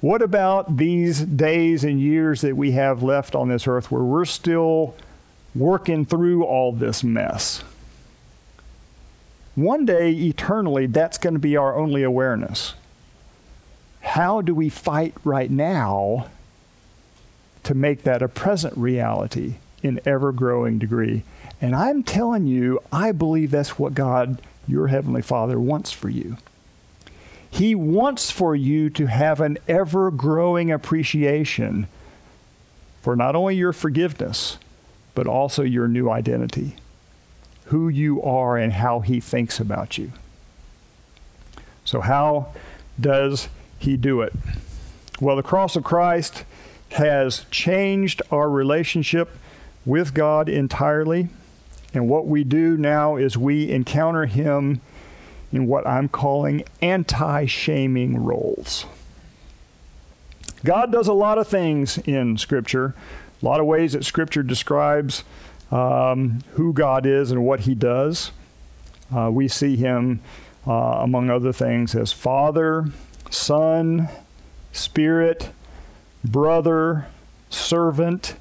what 0.00 0.22
about 0.22 0.76
these 0.76 1.20
days 1.20 1.84
and 1.84 2.00
years 2.00 2.40
that 2.42 2.56
we 2.56 2.72
have 2.72 3.02
left 3.02 3.34
on 3.34 3.48
this 3.48 3.66
earth 3.66 3.90
where 3.90 4.02
we're 4.02 4.24
still 4.24 4.94
working 5.54 6.04
through 6.04 6.44
all 6.44 6.72
this 6.72 7.02
mess. 7.02 7.62
One 9.54 9.84
day, 9.84 10.12
eternally, 10.12 10.86
that's 10.86 11.18
going 11.18 11.34
to 11.34 11.40
be 11.40 11.56
our 11.56 11.76
only 11.76 12.02
awareness. 12.02 12.74
How 14.00 14.40
do 14.40 14.54
we 14.54 14.68
fight 14.68 15.14
right 15.24 15.50
now 15.50 16.28
to 17.64 17.74
make 17.74 18.02
that 18.04 18.22
a 18.22 18.28
present 18.28 18.76
reality 18.76 19.56
in 19.82 20.00
ever 20.06 20.30
growing 20.30 20.78
degree? 20.78 21.24
And 21.60 21.74
I'm 21.74 22.04
telling 22.04 22.46
you, 22.46 22.80
I 22.92 23.10
believe 23.10 23.50
that's 23.50 23.78
what 23.78 23.94
God, 23.94 24.40
your 24.68 24.86
Heavenly 24.86 25.22
Father, 25.22 25.58
wants 25.58 25.90
for 25.90 26.08
you. 26.08 26.36
He 27.50 27.74
wants 27.74 28.30
for 28.30 28.54
you 28.54 28.90
to 28.90 29.06
have 29.06 29.40
an 29.40 29.58
ever 29.66 30.10
growing 30.10 30.70
appreciation 30.70 31.88
for 33.02 33.16
not 33.16 33.34
only 33.34 33.56
your 33.56 33.72
forgiveness, 33.72 34.58
but 35.14 35.26
also 35.26 35.62
your 35.62 35.88
new 35.88 36.10
identity, 36.10 36.76
who 37.66 37.88
you 37.88 38.22
are 38.22 38.56
and 38.56 38.72
how 38.72 39.00
He 39.00 39.20
thinks 39.20 39.58
about 39.58 39.98
you. 39.98 40.12
So, 41.84 42.00
how 42.00 42.54
does 43.00 43.48
He 43.78 43.96
do 43.96 44.20
it? 44.20 44.32
Well, 45.20 45.36
the 45.36 45.42
cross 45.42 45.74
of 45.74 45.84
Christ 45.84 46.44
has 46.92 47.46
changed 47.50 48.22
our 48.30 48.48
relationship 48.48 49.30
with 49.84 50.14
God 50.14 50.48
entirely. 50.48 51.28
And 51.94 52.08
what 52.08 52.26
we 52.26 52.44
do 52.44 52.76
now 52.76 53.16
is 53.16 53.36
we 53.36 53.70
encounter 53.70 54.26
Him 54.26 54.80
in 55.52 55.66
what 55.66 55.86
I'm 55.86 56.08
calling 56.08 56.64
anti 56.82 57.46
shaming 57.46 58.22
roles. 58.22 58.86
God 60.64 60.90
does 60.90 61.06
a 61.06 61.12
lot 61.12 61.38
of 61.38 61.46
things 61.46 61.98
in 61.98 62.36
Scripture 62.36 62.94
a 63.40 63.44
lot 63.44 63.60
of 63.60 63.66
ways 63.66 63.92
that 63.92 64.04
Scripture 64.04 64.42
describes 64.42 65.24
um, 65.70 66.40
who 66.52 66.72
God 66.72 67.06
is 67.06 67.30
and 67.30 67.44
what 67.44 67.60
He 67.60 67.74
does. 67.74 68.32
Uh, 69.14 69.30
we 69.32 69.48
see 69.48 69.76
Him, 69.76 70.20
uh, 70.66 70.72
among 70.72 71.30
other 71.30 71.52
things, 71.52 71.94
as 71.94 72.12
Father, 72.12 72.86
Son, 73.30 74.08
Spirit, 74.72 75.50
Brother, 76.24 77.06
Servant, 77.48 78.34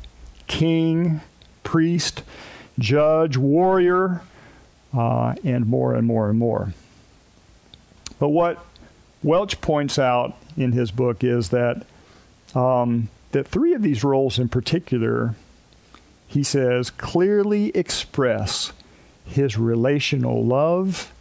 King, 0.48 1.22
priest, 1.63 2.24
judge, 2.80 3.38
warrior, 3.38 4.22
uh, 4.98 5.36
and 5.43 5.67
more 5.67 5.93
and 5.93 6.08
more 6.08 6.30
and 6.30 6.39
more. 6.39 6.74
But 8.20 8.30
what 8.30 8.64
Welch 9.24 9.62
points 9.62 10.00
out 10.00 10.36
in 10.56 10.72
his 10.72 10.92
book 10.92 11.24
is 11.24 11.50
that 11.50 11.86
um, 12.56 13.10
that 13.32 13.48
three 13.48 13.74
of 13.74 13.82
these 13.82 14.04
roles 14.04 14.40
in 14.40 14.50
particular, 14.50 15.36
he 16.28 16.44
says, 16.44 16.90
clearly 16.90 17.70
express 17.70 18.72
his 19.26 19.58
relational 19.58 20.44
love 20.44 21.12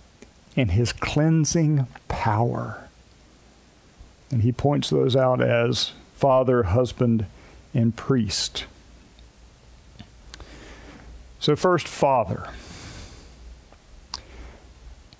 and 0.56 0.70
his 0.70 0.92
cleansing 0.92 1.86
power. 2.08 2.88
And 4.30 4.42
he 4.42 4.52
points 4.52 4.90
those 4.90 5.14
out 5.16 5.40
as 5.40 5.92
father, 6.14 6.64
husband, 6.64 7.26
and 7.74 7.94
priest. 7.94 8.64
So, 11.38 11.54
first, 11.54 11.86
father. 11.86 12.48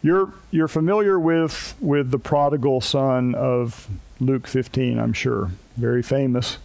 You're, 0.06 0.32
you're 0.52 0.68
familiar 0.68 1.18
with, 1.18 1.74
with 1.80 2.12
the 2.12 2.18
prodigal 2.20 2.80
son 2.80 3.34
of 3.34 3.88
Luke 4.20 4.46
15, 4.46 5.00
I'm 5.00 5.12
sure. 5.12 5.50
Very 5.76 6.00
famous 6.00 6.58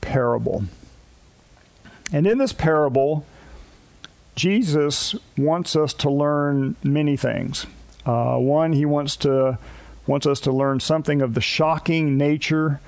parable. 0.00 0.64
And 2.10 2.26
in 2.26 2.38
this 2.38 2.54
parable, 2.54 3.26
Jesus 4.34 5.14
wants 5.36 5.76
us 5.76 5.92
to 5.92 6.10
learn 6.10 6.74
many 6.82 7.18
things. 7.18 7.66
Uh, 8.06 8.38
one, 8.38 8.72
he 8.72 8.86
wants 8.86 9.14
to 9.16 9.58
wants 10.06 10.26
us 10.26 10.40
to 10.40 10.50
learn 10.50 10.80
something 10.80 11.20
of 11.20 11.34
the 11.34 11.42
shocking 11.42 12.16
nature 12.16 12.80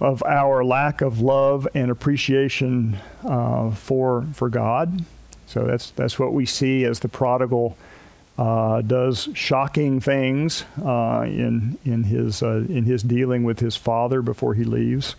of 0.00 0.24
our 0.24 0.64
lack 0.64 1.00
of 1.00 1.20
love 1.20 1.68
and 1.72 1.88
appreciation 1.88 2.98
uh, 3.22 3.70
for 3.70 4.26
for 4.34 4.48
God. 4.48 5.04
So 5.46 5.62
that's 5.62 5.92
that's 5.92 6.18
what 6.18 6.32
we 6.32 6.46
see 6.46 6.84
as 6.84 6.98
the 6.98 7.08
prodigal 7.08 7.76
uh, 8.40 8.80
does 8.80 9.28
shocking 9.34 10.00
things 10.00 10.64
uh, 10.82 11.24
in 11.26 11.76
in 11.84 12.04
his 12.04 12.42
uh, 12.42 12.64
in 12.70 12.84
his 12.84 13.02
dealing 13.02 13.44
with 13.44 13.60
his 13.60 13.76
father 13.76 14.22
before 14.22 14.54
he 14.54 14.64
leaves. 14.64 15.14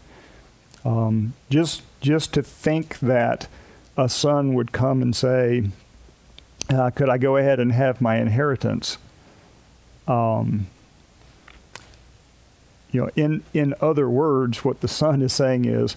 Um, 0.84 1.34
just 1.48 1.84
just 2.02 2.34
to 2.34 2.42
think 2.42 2.98
that 2.98 3.48
a 3.96 4.10
son 4.10 4.56
would 4.56 4.72
come 4.72 5.04
and 5.04 5.16
say, 5.16 5.66
uh, 6.72 6.90
"Could 6.90 7.10
I 7.10 7.20
go 7.20 7.38
ahead 7.38 7.60
and 7.60 7.72
have 7.72 8.02
my 8.02 8.16
inheritance?" 8.16 8.98
Um, 10.08 10.66
you 12.92 13.02
know, 13.02 13.10
in 13.16 13.44
in 13.54 13.76
other 13.80 14.10
words, 14.10 14.66
what 14.66 14.82
the 14.82 14.88
son 14.88 15.22
is 15.22 15.32
saying 15.32 15.66
is, 15.66 15.96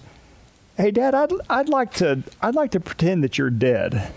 "Hey, 0.77 0.91
Dad, 0.91 1.15
I'd 1.15 1.31
I'd 1.49 1.69
like 1.69 1.91
to 1.95 2.21
I'd 2.39 2.53
like 2.53 2.69
to 2.71 2.79
pretend 2.79 3.23
that 3.23 3.39
you're 3.39 3.49
dead, 3.49 4.13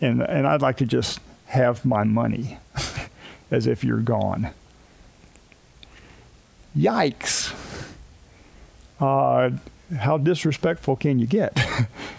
and 0.00 0.22
and 0.22 0.46
I'd 0.46 0.62
like 0.62 0.76
to 0.76 0.86
just 0.86 1.18
have 1.48 1.84
my 1.84 2.04
money, 2.04 2.58
as 3.50 3.66
if 3.66 3.84
you're 3.84 3.98
gone." 3.98 4.50
Yikes! 6.76 7.54
Uh, 9.00 9.50
how 9.96 10.18
disrespectful 10.18 10.96
can 10.96 11.18
you 11.18 11.26
get? 11.26 11.58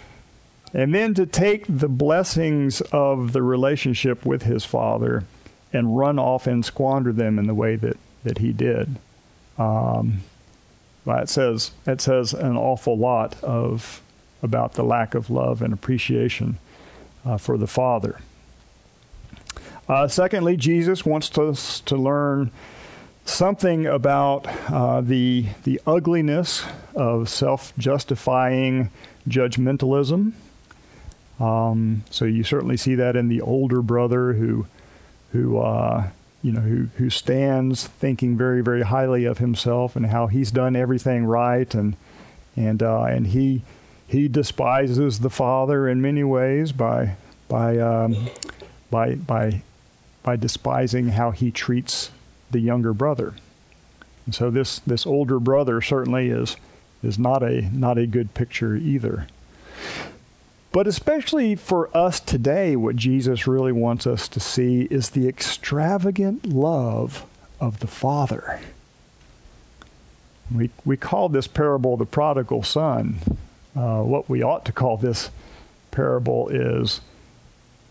and 0.74 0.94
then 0.94 1.14
to 1.14 1.26
take 1.26 1.64
the 1.68 1.88
blessings 1.88 2.80
of 2.92 3.32
the 3.32 3.42
relationship 3.42 4.26
with 4.26 4.42
his 4.42 4.64
father 4.64 5.24
and 5.72 5.96
run 5.96 6.18
off 6.18 6.46
and 6.46 6.64
squander 6.64 7.12
them 7.12 7.38
in 7.38 7.46
the 7.46 7.54
way 7.54 7.76
that, 7.76 7.96
that 8.24 8.38
he 8.38 8.52
did. 8.52 8.96
Um, 9.58 10.22
it 11.06 11.28
says 11.28 11.72
it 11.86 12.00
says 12.00 12.32
an 12.32 12.56
awful 12.56 12.96
lot 12.96 13.42
of 13.42 14.00
about 14.42 14.74
the 14.74 14.84
lack 14.84 15.14
of 15.14 15.28
love 15.28 15.60
and 15.60 15.72
appreciation 15.72 16.58
uh, 17.26 17.36
for 17.36 17.58
the 17.58 17.66
Father. 17.66 18.20
Uh, 19.90 20.06
secondly, 20.06 20.56
Jesus 20.56 21.04
wants 21.04 21.36
us 21.36 21.80
to 21.80 21.96
learn 21.96 22.52
something 23.24 23.86
about 23.86 24.46
uh, 24.70 25.00
the 25.00 25.46
the 25.64 25.80
ugliness 25.84 26.64
of 26.94 27.28
self-justifying 27.28 28.88
judgmentalism. 29.28 30.30
Um, 31.40 32.04
so 32.08 32.24
you 32.24 32.44
certainly 32.44 32.76
see 32.76 32.94
that 32.94 33.16
in 33.16 33.26
the 33.26 33.40
older 33.40 33.82
brother 33.82 34.34
who 34.34 34.68
who 35.32 35.58
uh, 35.58 36.10
you 36.40 36.52
know 36.52 36.60
who 36.60 36.84
who 36.98 37.10
stands 37.10 37.88
thinking 37.88 38.36
very 38.36 38.60
very 38.60 38.82
highly 38.82 39.24
of 39.24 39.38
himself 39.38 39.96
and 39.96 40.06
how 40.06 40.28
he's 40.28 40.52
done 40.52 40.76
everything 40.76 41.24
right 41.24 41.74
and 41.74 41.96
and 42.54 42.80
uh, 42.80 43.02
and 43.02 43.26
he 43.26 43.62
he 44.06 44.28
despises 44.28 45.18
the 45.18 45.30
father 45.30 45.88
in 45.88 46.00
many 46.00 46.22
ways 46.22 46.70
by 46.70 47.16
by 47.48 47.76
um, 47.76 48.28
by 48.88 49.16
by 49.16 49.64
by 50.22 50.36
despising 50.36 51.08
how 51.10 51.30
he 51.30 51.50
treats 51.50 52.10
the 52.50 52.60
younger 52.60 52.92
brother. 52.92 53.34
And 54.26 54.34
so 54.34 54.50
this 54.50 54.78
this 54.80 55.06
older 55.06 55.40
brother 55.40 55.80
certainly 55.80 56.28
is 56.28 56.56
is 57.02 57.18
not 57.18 57.42
a 57.42 57.62
not 57.76 57.98
a 57.98 58.06
good 58.06 58.34
picture 58.34 58.76
either. 58.76 59.26
But 60.72 60.86
especially 60.86 61.56
for 61.56 61.94
us 61.96 62.20
today, 62.20 62.76
what 62.76 62.94
Jesus 62.94 63.46
really 63.46 63.72
wants 63.72 64.06
us 64.06 64.28
to 64.28 64.38
see 64.38 64.82
is 64.82 65.10
the 65.10 65.26
extravagant 65.26 66.46
love 66.46 67.26
of 67.60 67.80
the 67.80 67.88
Father. 67.88 68.60
We, 70.54 70.70
we 70.84 70.96
call 70.96 71.28
this 71.28 71.48
parable 71.48 71.96
the 71.96 72.06
prodigal 72.06 72.62
son. 72.62 73.18
Uh, 73.74 74.02
what 74.02 74.28
we 74.28 74.42
ought 74.42 74.64
to 74.66 74.72
call 74.72 74.96
this 74.96 75.30
parable 75.90 76.48
is 76.48 77.00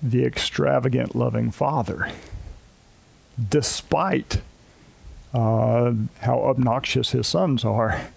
the 0.02 0.26
extravagant 0.26 1.16
loving 1.16 1.52
Father. 1.52 2.12
Despite 3.50 4.42
uh, 5.34 5.94
how 6.22 6.40
obnoxious 6.42 7.12
his 7.12 7.28
sons 7.28 7.64
are, 7.64 8.08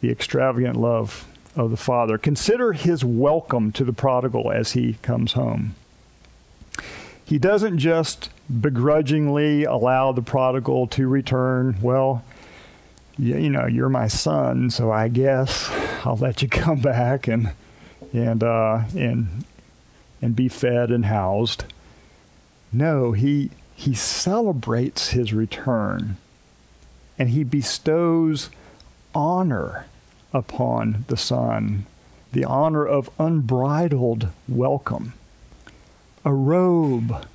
the 0.00 0.10
extravagant 0.10 0.76
love 0.76 1.26
of 1.54 1.70
the 1.70 1.76
Father. 1.76 2.18
Consider 2.18 2.72
his 2.72 3.04
welcome 3.04 3.72
to 3.72 3.84
the 3.84 3.92
prodigal 3.92 4.50
as 4.50 4.72
he 4.72 4.94
comes 5.02 5.32
home. 5.34 5.74
He 7.24 7.38
doesn't 7.38 7.78
just 7.78 8.30
begrudgingly 8.60 9.64
allow 9.64 10.12
the 10.12 10.22
prodigal 10.22 10.86
to 10.88 11.06
return. 11.08 11.76
Well, 11.80 12.24
you, 13.18 13.36
you 13.36 13.50
know, 13.50 13.66
you're 13.66 13.88
my 13.88 14.08
son, 14.08 14.70
so 14.70 14.90
I 14.90 15.08
guess 15.08 15.70
I'll 16.04 16.16
let 16.16 16.42
you 16.42 16.48
come 16.50 16.80
back 16.80 17.28
and 17.28 17.52
and 18.12 18.42
uh, 18.42 18.82
and 18.96 19.44
and 20.22 20.36
be 20.36 20.48
fed 20.48 20.90
and 20.90 21.06
housed. 21.06 21.64
No, 22.72 23.12
he 23.12 23.50
he 23.74 23.94
celebrates 23.94 25.08
his 25.08 25.34
return, 25.34 26.16
and 27.18 27.30
he 27.30 27.42
bestows 27.42 28.48
honor 29.14 29.86
upon 30.32 31.04
the 31.08 31.16
Son, 31.16 31.84
the 32.32 32.44
honor 32.44 32.86
of 32.86 33.10
unbridled 33.18 34.28
welcome, 34.48 35.14
a 36.24 36.32
robe, 36.32 37.26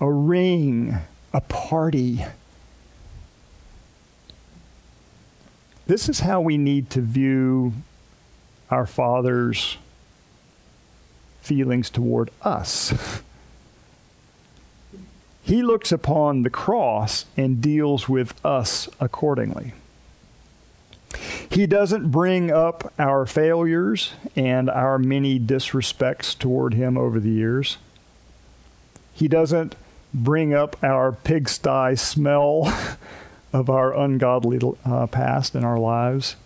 a 0.00 0.10
ring, 0.10 0.96
a 1.32 1.40
party. 1.42 2.24
This 5.86 6.08
is 6.08 6.20
how 6.20 6.40
we 6.40 6.58
need 6.58 6.90
to 6.90 7.00
view 7.00 7.72
our 8.70 8.86
Father's 8.86 9.78
feelings 11.42 11.90
toward 11.90 12.30
us. 12.40 13.22
he 15.42 15.62
looks 15.62 15.92
upon 15.92 16.42
the 16.42 16.50
cross 16.50 17.26
and 17.36 17.60
deals 17.60 18.08
with 18.08 18.34
us 18.44 18.88
accordingly. 19.00 19.74
He 21.50 21.66
doesn't 21.66 22.10
bring 22.10 22.50
up 22.50 22.92
our 22.98 23.26
failures 23.26 24.12
and 24.34 24.70
our 24.70 24.98
many 24.98 25.38
disrespects 25.38 26.38
toward 26.38 26.72
Him 26.72 26.96
over 26.96 27.20
the 27.20 27.30
years. 27.30 27.76
He 29.12 29.28
doesn't 29.28 29.76
bring 30.14 30.54
up 30.54 30.82
our 30.82 31.12
pigsty 31.12 31.96
smell 31.96 32.72
of 33.52 33.68
our 33.68 33.94
ungodly 33.94 34.60
uh, 34.84 35.06
past 35.08 35.54
in 35.54 35.64
our 35.64 35.78
lives. 35.78 36.36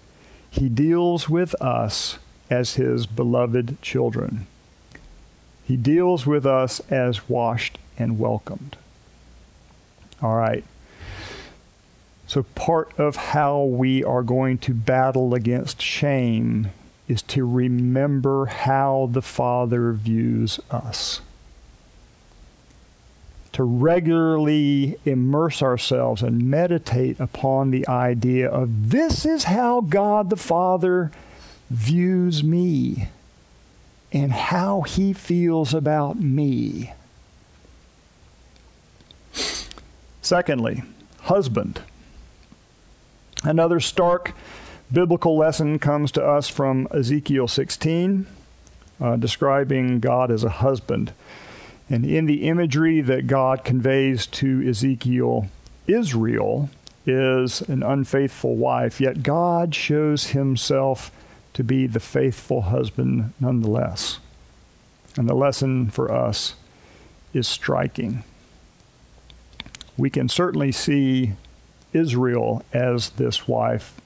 He 0.50 0.68
deals 0.68 1.28
with 1.28 1.54
us 1.62 2.18
as 2.50 2.74
His 2.74 3.06
beloved 3.06 3.80
children. 3.82 4.48
He 5.66 5.76
deals 5.76 6.26
with 6.26 6.46
us 6.46 6.80
as 6.90 7.28
washed 7.28 7.78
and 7.98 8.18
welcomed. 8.18 8.76
All 10.22 10.36
right. 10.36 10.64
So, 12.28 12.44
part 12.54 12.96
of 12.98 13.16
how 13.16 13.62
we 13.62 14.02
are 14.04 14.22
going 14.22 14.58
to 14.58 14.74
battle 14.74 15.34
against 15.34 15.82
shame 15.82 16.70
is 17.08 17.22
to 17.22 17.46
remember 17.46 18.46
how 18.46 19.08
the 19.12 19.22
Father 19.22 19.92
views 19.92 20.58
us. 20.70 21.20
To 23.52 23.62
regularly 23.64 24.96
immerse 25.04 25.62
ourselves 25.62 26.22
and 26.22 26.50
meditate 26.50 27.18
upon 27.18 27.70
the 27.70 27.86
idea 27.88 28.48
of 28.48 28.90
this 28.90 29.24
is 29.24 29.44
how 29.44 29.80
God 29.80 30.30
the 30.30 30.36
Father 30.36 31.10
views 31.70 32.44
me. 32.44 33.08
And 34.12 34.32
how 34.32 34.82
he 34.82 35.12
feels 35.12 35.74
about 35.74 36.18
me. 36.18 36.92
Secondly, 40.22 40.82
husband. 41.22 41.80
Another 43.44 43.78
stark 43.80 44.34
biblical 44.90 45.36
lesson 45.36 45.78
comes 45.78 46.10
to 46.12 46.24
us 46.24 46.48
from 46.48 46.88
Ezekiel 46.92 47.48
16, 47.48 48.26
uh, 49.00 49.16
describing 49.16 50.00
God 50.00 50.30
as 50.30 50.44
a 50.44 50.48
husband. 50.48 51.12
And 51.88 52.04
in 52.04 52.26
the 52.26 52.48
imagery 52.48 53.00
that 53.02 53.26
God 53.26 53.64
conveys 53.64 54.26
to 54.28 54.68
Ezekiel, 54.68 55.48
Israel 55.86 56.70
is 57.06 57.60
an 57.62 57.82
unfaithful 57.82 58.56
wife, 58.56 59.00
yet 59.00 59.22
God 59.22 59.74
shows 59.74 60.28
himself 60.28 61.12
to 61.56 61.64
be 61.64 61.86
the 61.86 61.98
faithful 61.98 62.60
husband 62.60 63.32
nonetheless. 63.40 64.18
And 65.16 65.26
the 65.26 65.34
lesson 65.34 65.88
for 65.88 66.12
us 66.12 66.54
is 67.32 67.48
striking. 67.48 68.24
We 69.96 70.10
can 70.10 70.28
certainly 70.28 70.70
see 70.70 71.32
Israel 71.94 72.62
as 72.74 73.08
this 73.08 73.48
wife, 73.48 73.98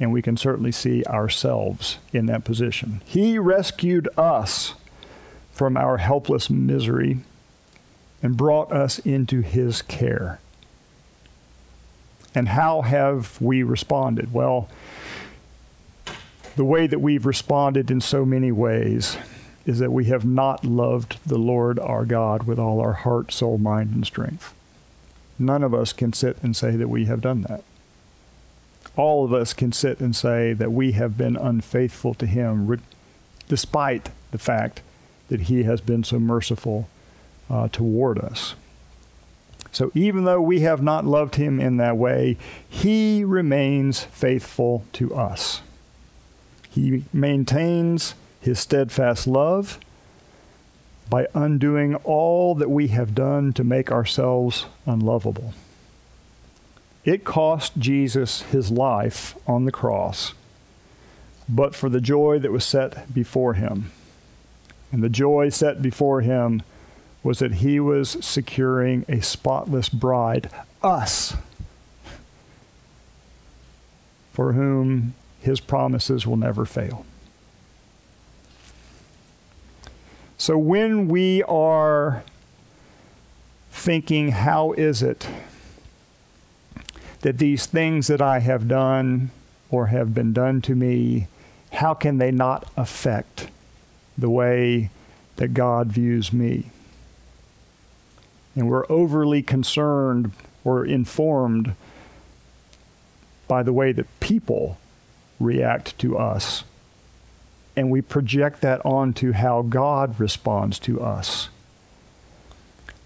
and 0.00 0.12
we 0.12 0.22
can 0.22 0.36
certainly 0.36 0.72
see 0.72 1.04
ourselves 1.04 1.98
in 2.12 2.26
that 2.26 2.42
position. 2.42 3.00
He 3.04 3.38
rescued 3.38 4.08
us 4.18 4.74
from 5.52 5.76
our 5.76 5.98
helpless 5.98 6.50
misery 6.50 7.18
and 8.24 8.36
brought 8.36 8.72
us 8.72 8.98
into 8.98 9.40
his 9.40 9.82
care. 9.82 10.40
And 12.34 12.48
how 12.48 12.82
have 12.82 13.40
we 13.40 13.62
responded? 13.62 14.32
Well, 14.32 14.68
the 16.56 16.64
way 16.64 16.86
that 16.86 17.00
we've 17.00 17.26
responded 17.26 17.90
in 17.90 18.00
so 18.00 18.24
many 18.24 18.52
ways 18.52 19.16
is 19.64 19.78
that 19.78 19.92
we 19.92 20.06
have 20.06 20.24
not 20.24 20.64
loved 20.64 21.18
the 21.24 21.38
Lord 21.38 21.78
our 21.78 22.04
God 22.04 22.44
with 22.44 22.58
all 22.58 22.80
our 22.80 22.92
heart, 22.92 23.32
soul, 23.32 23.58
mind, 23.58 23.94
and 23.94 24.06
strength. 24.06 24.54
None 25.38 25.62
of 25.62 25.72
us 25.74 25.92
can 25.92 26.12
sit 26.12 26.36
and 26.42 26.56
say 26.56 26.76
that 26.76 26.88
we 26.88 27.06
have 27.06 27.20
done 27.20 27.42
that. 27.42 27.62
All 28.96 29.24
of 29.24 29.32
us 29.32 29.54
can 29.54 29.72
sit 29.72 30.00
and 30.00 30.14
say 30.14 30.52
that 30.52 30.72
we 30.72 30.92
have 30.92 31.16
been 31.16 31.36
unfaithful 31.36 32.14
to 32.14 32.26
Him, 32.26 32.80
despite 33.48 34.10
the 34.30 34.38
fact 34.38 34.82
that 35.28 35.42
He 35.42 35.62
has 35.62 35.80
been 35.80 36.04
so 36.04 36.18
merciful 36.18 36.88
uh, 37.48 37.68
toward 37.68 38.18
us. 38.18 38.54
So 39.70 39.90
even 39.94 40.24
though 40.24 40.42
we 40.42 40.60
have 40.60 40.82
not 40.82 41.06
loved 41.06 41.36
Him 41.36 41.58
in 41.58 41.78
that 41.78 41.96
way, 41.96 42.36
He 42.68 43.24
remains 43.24 44.02
faithful 44.04 44.84
to 44.94 45.14
us. 45.14 45.62
He 46.72 47.04
maintains 47.12 48.14
His 48.40 48.58
steadfast 48.58 49.26
love 49.26 49.78
by 51.12 51.28
undoing 51.34 51.94
all 51.96 52.54
that 52.54 52.70
we 52.70 52.88
have 52.88 53.14
done 53.14 53.52
to 53.52 53.62
make 53.62 53.92
ourselves 53.92 54.64
unlovable. 54.86 55.52
It 57.04 57.24
cost 57.24 57.76
Jesus 57.76 58.42
his 58.42 58.70
life 58.70 59.36
on 59.46 59.64
the 59.66 59.72
cross, 59.72 60.32
but 61.48 61.74
for 61.74 61.88
the 61.88 62.00
joy 62.00 62.38
that 62.38 62.52
was 62.52 62.64
set 62.64 63.12
before 63.12 63.54
him. 63.54 63.90
And 64.90 65.02
the 65.02 65.10
joy 65.10 65.48
set 65.50 65.82
before 65.82 66.20
him 66.20 66.62
was 67.22 67.40
that 67.40 67.54
he 67.54 67.78
was 67.78 68.16
securing 68.24 69.04
a 69.08 69.20
spotless 69.20 69.88
bride, 69.88 70.48
us, 70.82 71.34
for 74.32 74.52
whom 74.52 75.14
his 75.42 75.60
promises 75.60 76.26
will 76.26 76.36
never 76.36 76.64
fail. 76.64 77.04
So 80.38 80.56
when 80.58 81.08
we 81.08 81.42
are 81.44 82.24
thinking, 83.70 84.30
how 84.30 84.72
is 84.72 85.02
it 85.02 85.28
that 87.20 87.38
these 87.38 87.66
things 87.66 88.08
that 88.08 88.20
I 88.20 88.40
have 88.40 88.66
done 88.66 89.30
or 89.70 89.86
have 89.86 90.14
been 90.14 90.32
done 90.32 90.60
to 90.62 90.74
me, 90.74 91.28
how 91.72 91.94
can 91.94 92.18
they 92.18 92.30
not 92.30 92.70
affect 92.76 93.48
the 94.18 94.30
way 94.30 94.90
that 95.36 95.54
God 95.54 95.88
views 95.88 96.32
me. 96.32 96.66
And 98.54 98.68
we're 98.68 98.86
overly 98.88 99.42
concerned 99.42 100.32
or 100.64 100.84
informed 100.84 101.74
by 103.48 103.62
the 103.62 103.72
way 103.72 103.92
that 103.92 104.06
people 104.20 104.78
react 105.42 105.98
to 105.98 106.16
us. 106.18 106.64
And 107.76 107.90
we 107.90 108.02
project 108.02 108.60
that 108.60 108.84
onto 108.84 109.32
how 109.32 109.62
God 109.62 110.18
responds 110.20 110.78
to 110.80 111.00
us. 111.00 111.48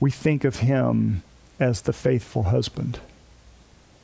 We 0.00 0.10
think 0.10 0.44
of 0.44 0.56
Him 0.56 1.22
as 1.58 1.82
the 1.82 1.92
faithful 1.92 2.44
husband. 2.44 2.98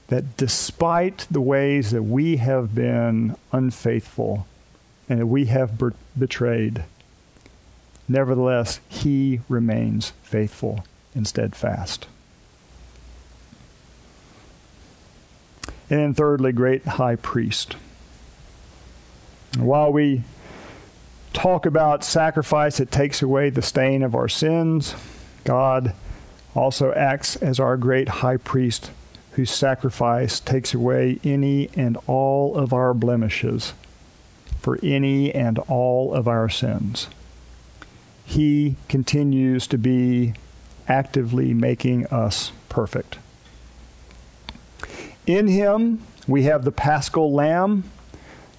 That 0.09 0.37
despite 0.37 1.27
the 1.31 1.41
ways 1.41 1.91
that 1.91 2.03
we 2.03 2.37
have 2.37 2.75
been 2.75 3.37
unfaithful 3.51 4.47
and 5.09 5.21
that 5.21 5.27
we 5.27 5.47
have 5.47 5.81
betrayed, 6.19 6.85
Nevertheless, 8.09 8.81
he 8.89 9.41
remains 9.49 10.13
faithful 10.23 10.85
and 11.15 11.27
steadfast. 11.27 12.07
And 15.89 16.01
then, 16.01 16.15
thirdly, 16.15 16.53
great 16.53 16.85
high 16.85 17.17
priest. 17.17 17.77
While 19.59 19.93
we 19.93 20.23
talk 21.33 21.67
about 21.67 22.05
sacrifice 22.05 22.79
that 22.79 22.91
takes 22.91 23.23
away 23.23 23.51
the 23.51 23.63
stain 23.63 24.03
of 24.03 24.15
our 24.15 24.29
sins, 24.29 24.95
God 25.45 25.95
also 26.55 26.93
acts 26.93 27.37
as 27.37 27.59
our 27.59 27.77
great 27.77 28.09
high 28.09 28.37
priest 28.37 28.91
whose 29.33 29.51
sacrifice 29.51 30.41
takes 30.41 30.75
away 30.75 31.19
any 31.25 31.71
and 31.75 31.97
all 32.07 32.57
of 32.57 32.73
our 32.73 32.93
blemishes 32.93 33.73
for 34.59 34.79
any 34.83 35.35
and 35.35 35.59
all 35.61 36.13
of 36.15 36.29
our 36.29 36.49
sins 36.49 37.09
he 38.33 38.77
continues 38.89 39.67
to 39.67 39.79
be 39.79 40.35
actively 40.89 41.53
making 41.53 42.07
us 42.07 42.53
perfect. 42.69 43.19
In 45.27 45.49
him, 45.49 46.03
we 46.27 46.45
have 46.45 46.65
the 46.65 46.73
paschal 46.73 47.33
lamb 47.33 47.85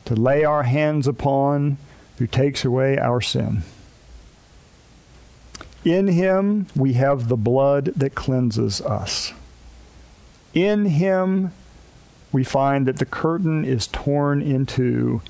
to 0.06 0.16
lay 0.16 0.44
our 0.44 0.64
hands 0.64 1.08
upon 1.08 1.78
who 2.18 2.28
takes 2.28 2.64
away 2.64 2.98
our 2.98 3.22
sin. 3.22 3.64
In 5.86 6.08
him, 6.08 6.68
we 6.76 6.94
have 6.94 7.28
the 7.28 7.38
blood 7.38 7.86
that 7.96 8.16
cleanses 8.16 8.82
us. 8.82 9.34
In 10.54 10.86
him, 10.86 11.52
we 12.32 12.44
find 12.44 12.86
that 12.88 12.98
the 12.98 13.06
curtain 13.06 13.66
is 13.66 13.88
torn 13.88 14.42
in 14.42 14.66
two, 14.66 15.22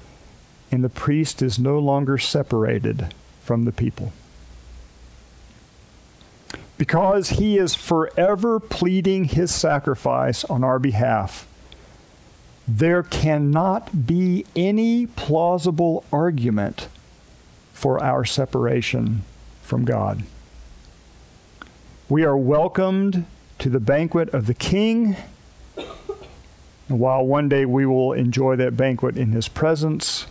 and 0.72 0.84
the 0.84 0.90
priest 0.90 1.42
is 1.42 1.58
no 1.58 1.80
longer 1.80 2.18
separated 2.18 3.14
from 3.42 3.66
the 3.66 3.72
people 3.72 4.14
because 6.78 7.30
he 7.30 7.58
is 7.58 7.76
forever 7.76 8.60
pleading 8.60 9.26
his 9.26 9.54
sacrifice 9.54 10.44
on 10.46 10.64
our 10.64 10.80
behalf, 10.80 11.48
there 12.68 13.04
cannot 13.04 14.08
be 14.08 14.46
any 14.56 15.06
plausible 15.06 16.06
argument 16.12 16.88
for 17.74 18.02
our 18.02 18.24
separation 18.24 19.24
from 19.62 19.84
God. 19.84 20.24
We 22.08 22.24
are 22.24 22.38
welcomed 22.38 23.26
to 23.60 23.70
the 23.70 23.80
banquet 23.80 24.30
of 24.30 24.46
the 24.46 24.54
King. 24.54 25.16
And 26.90 27.00
while 27.00 27.26
one 27.26 27.50
day 27.50 27.66
we 27.66 27.86
will 27.86 28.14
enjoy 28.14 28.56
that 28.58 28.78
banquet 28.78 29.18
in 29.18 29.32
his 29.32 29.48
presence, 29.48 30.28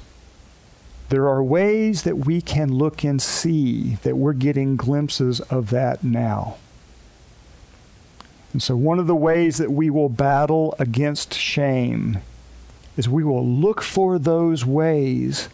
there 1.09 1.29
are 1.29 1.43
ways 1.43 2.05
that 2.05 2.19
we 2.19 2.41
can 2.41 2.73
look 2.73 3.05
and 3.05 3.21
see 3.21 3.97
that 3.97 4.17
we're 4.17 4.33
getting 4.33 4.77
glimpses 4.77 5.41
of 5.41 5.71
that 5.71 6.03
now. 6.03 6.57
And 8.53 8.63
so, 8.63 8.77
one 8.77 8.99
of 8.99 9.07
the 9.07 9.17
ways 9.17 9.59
that 9.59 9.73
we 9.73 9.89
will 9.89 10.09
battle 10.09 10.75
against 10.79 11.35
shame 11.35 12.19
is 12.97 13.09
we 13.09 13.25
will 13.25 13.47
look 13.47 13.83
for 13.83 14.19
those 14.19 14.65
ways 14.65 15.49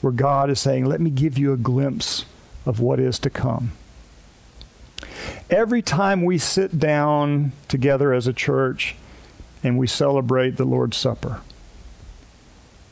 where 0.00 0.12
God 0.12 0.50
is 0.50 0.60
saying, 0.60 0.84
Let 0.84 1.00
me 1.00 1.10
give 1.10 1.38
you 1.38 1.52
a 1.52 1.56
glimpse 1.56 2.26
of 2.66 2.80
what 2.80 3.00
is 3.00 3.18
to 3.20 3.30
come. 3.30 3.72
Every 5.48 5.80
time 5.80 6.24
we 6.24 6.38
sit 6.38 6.78
down 6.78 7.52
together 7.68 8.12
as 8.12 8.26
a 8.26 8.32
church 8.32 8.96
and 9.62 9.78
we 9.78 9.86
celebrate 9.86 10.56
the 10.56 10.64
Lord's 10.64 10.96
Supper, 10.96 11.40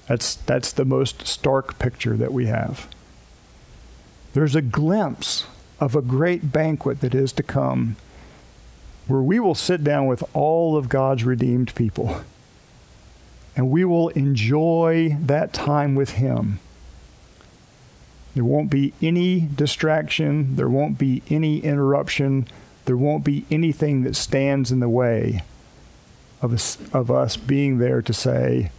that's, 0.08 0.36
that's 0.36 0.72
the 0.72 0.84
most 0.84 1.26
stark 1.26 1.78
picture 1.78 2.16
that 2.16 2.32
we 2.32 2.46
have. 2.46 2.88
There's 4.32 4.54
a 4.54 4.62
glimpse 4.62 5.46
of 5.80 5.94
a 5.96 6.02
great 6.02 6.52
banquet 6.52 7.00
that 7.00 7.14
is 7.14 7.32
to 7.32 7.42
come 7.42 7.96
where 9.06 9.20
we 9.20 9.38
will 9.38 9.54
sit 9.54 9.84
down 9.84 10.06
with 10.06 10.24
all 10.34 10.76
of 10.76 10.88
God's 10.88 11.24
redeemed 11.24 11.74
people 11.74 12.22
and 13.56 13.70
we 13.70 13.84
will 13.84 14.08
enjoy 14.10 15.16
that 15.20 15.52
time 15.52 15.94
with 15.94 16.10
Him. 16.10 16.58
There 18.34 18.44
won't 18.44 18.70
be 18.70 18.92
any 19.00 19.40
distraction. 19.40 20.56
There 20.56 20.68
won't 20.68 20.98
be 20.98 21.22
any 21.30 21.58
interruption. 21.60 22.48
There 22.86 22.96
won't 22.96 23.24
be 23.24 23.46
anything 23.50 24.02
that 24.02 24.16
stands 24.16 24.72
in 24.72 24.80
the 24.80 24.88
way 24.88 25.44
of 26.42 26.52
us, 26.52 26.78
of 26.92 27.10
us 27.10 27.36
being 27.36 27.78
there 27.78 28.02
to 28.02 28.12
say, 28.12 28.72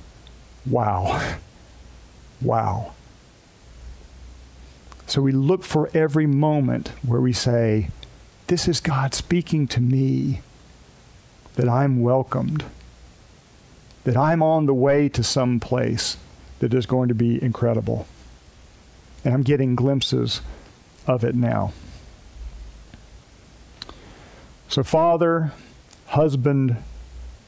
wow, 0.66 1.38
wow. 2.42 2.94
So 5.08 5.22
we 5.22 5.32
look 5.32 5.64
for 5.64 5.90
every 5.94 6.26
moment 6.26 6.90
where 7.02 7.22
we 7.22 7.32
say, 7.32 7.90
This 8.48 8.68
is 8.68 8.80
God 8.80 9.16
speaking 9.16 9.68
to 9.70 9.82
me, 9.82 10.42
that 11.56 11.68
I'm 11.68 12.02
welcomed, 12.02 12.64
that 14.04 14.16
I'm 14.16 14.44
on 14.44 14.68
the 14.68 14.74
way 14.74 15.10
to 15.10 15.24
some 15.24 15.60
place 15.60 16.18
that 16.60 16.74
is 16.74 16.86
going 16.86 17.08
to 17.08 17.16
be 17.16 17.42
incredible. 17.42 18.08
And 19.24 19.34
I'm 19.34 19.42
getting 19.42 19.76
glimpses 19.76 20.42
of 21.08 21.24
it 21.24 21.34
now. 21.34 21.74
So, 24.68 24.84
Father, 24.84 25.52
husband, 26.08 26.78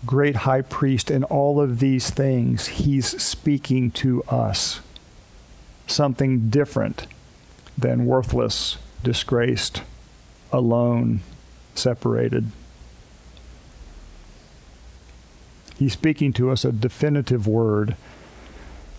great 0.06 0.38
high 0.38 0.62
priest, 0.62 1.12
and 1.12 1.24
all 1.26 1.62
of 1.62 1.80
these 1.80 2.10
things, 2.10 2.68
he's 2.68 3.22
speaking 3.22 3.92
to 3.92 4.24
us 4.24 4.80
something 5.86 6.50
different 6.50 7.06
than 7.78 8.06
worthless, 8.08 8.78
disgraced, 9.04 9.84
alone, 10.52 11.22
separated. 11.76 12.52
He's 15.78 15.94
speaking 15.94 16.34
to 16.34 16.50
us 16.50 16.66
a 16.66 16.72
definitive 16.72 17.48
word 17.48 17.96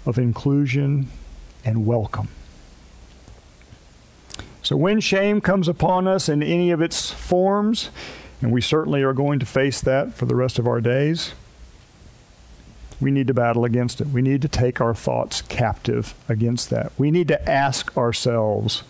of 0.06 0.18
inclusion 0.18 1.08
and 1.64 1.84
welcome. 1.84 2.28
So 4.62 4.76
when 4.76 5.00
shame 5.00 5.40
comes 5.40 5.66
upon 5.66 6.06
us 6.06 6.28
in 6.28 6.42
any 6.42 6.70
of 6.70 6.80
its 6.80 7.10
forms, 7.10 7.90
and 8.40 8.52
we 8.52 8.60
certainly 8.60 9.02
are 9.02 9.12
going 9.12 9.38
to 9.38 9.46
face 9.46 9.80
that 9.80 10.14
for 10.14 10.26
the 10.26 10.34
rest 10.34 10.58
of 10.58 10.68
our 10.68 10.80
days, 10.80 11.32
we 13.00 13.10
need 13.10 13.26
to 13.28 13.34
battle 13.34 13.64
against 13.64 14.00
it. 14.00 14.08
We 14.08 14.22
need 14.22 14.42
to 14.42 14.48
take 14.48 14.80
our 14.80 14.94
thoughts 14.94 15.42
captive 15.42 16.14
against 16.28 16.70
that. 16.70 16.92
We 16.98 17.10
need 17.10 17.28
to 17.28 17.48
ask 17.48 17.96
ourselves 17.96 18.82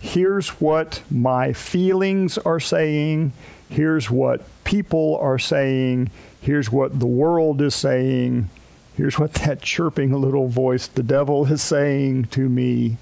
here's 0.00 0.60
what 0.60 1.02
my 1.08 1.52
feelings 1.52 2.38
are 2.38 2.58
saying, 2.58 3.32
here's 3.68 4.10
what 4.10 4.42
people 4.64 5.16
are 5.20 5.38
saying, 5.38 6.10
here's 6.40 6.72
what 6.72 6.98
the 6.98 7.06
world 7.06 7.62
is 7.62 7.74
saying, 7.74 8.50
here's 8.96 9.18
what 9.18 9.34
that 9.34 9.62
chirping 9.62 10.12
little 10.12 10.48
voice, 10.48 10.88
the 10.88 11.04
devil, 11.04 11.46
is 11.46 11.62
saying 11.62 12.24
to 12.24 12.48
me. 12.48 12.96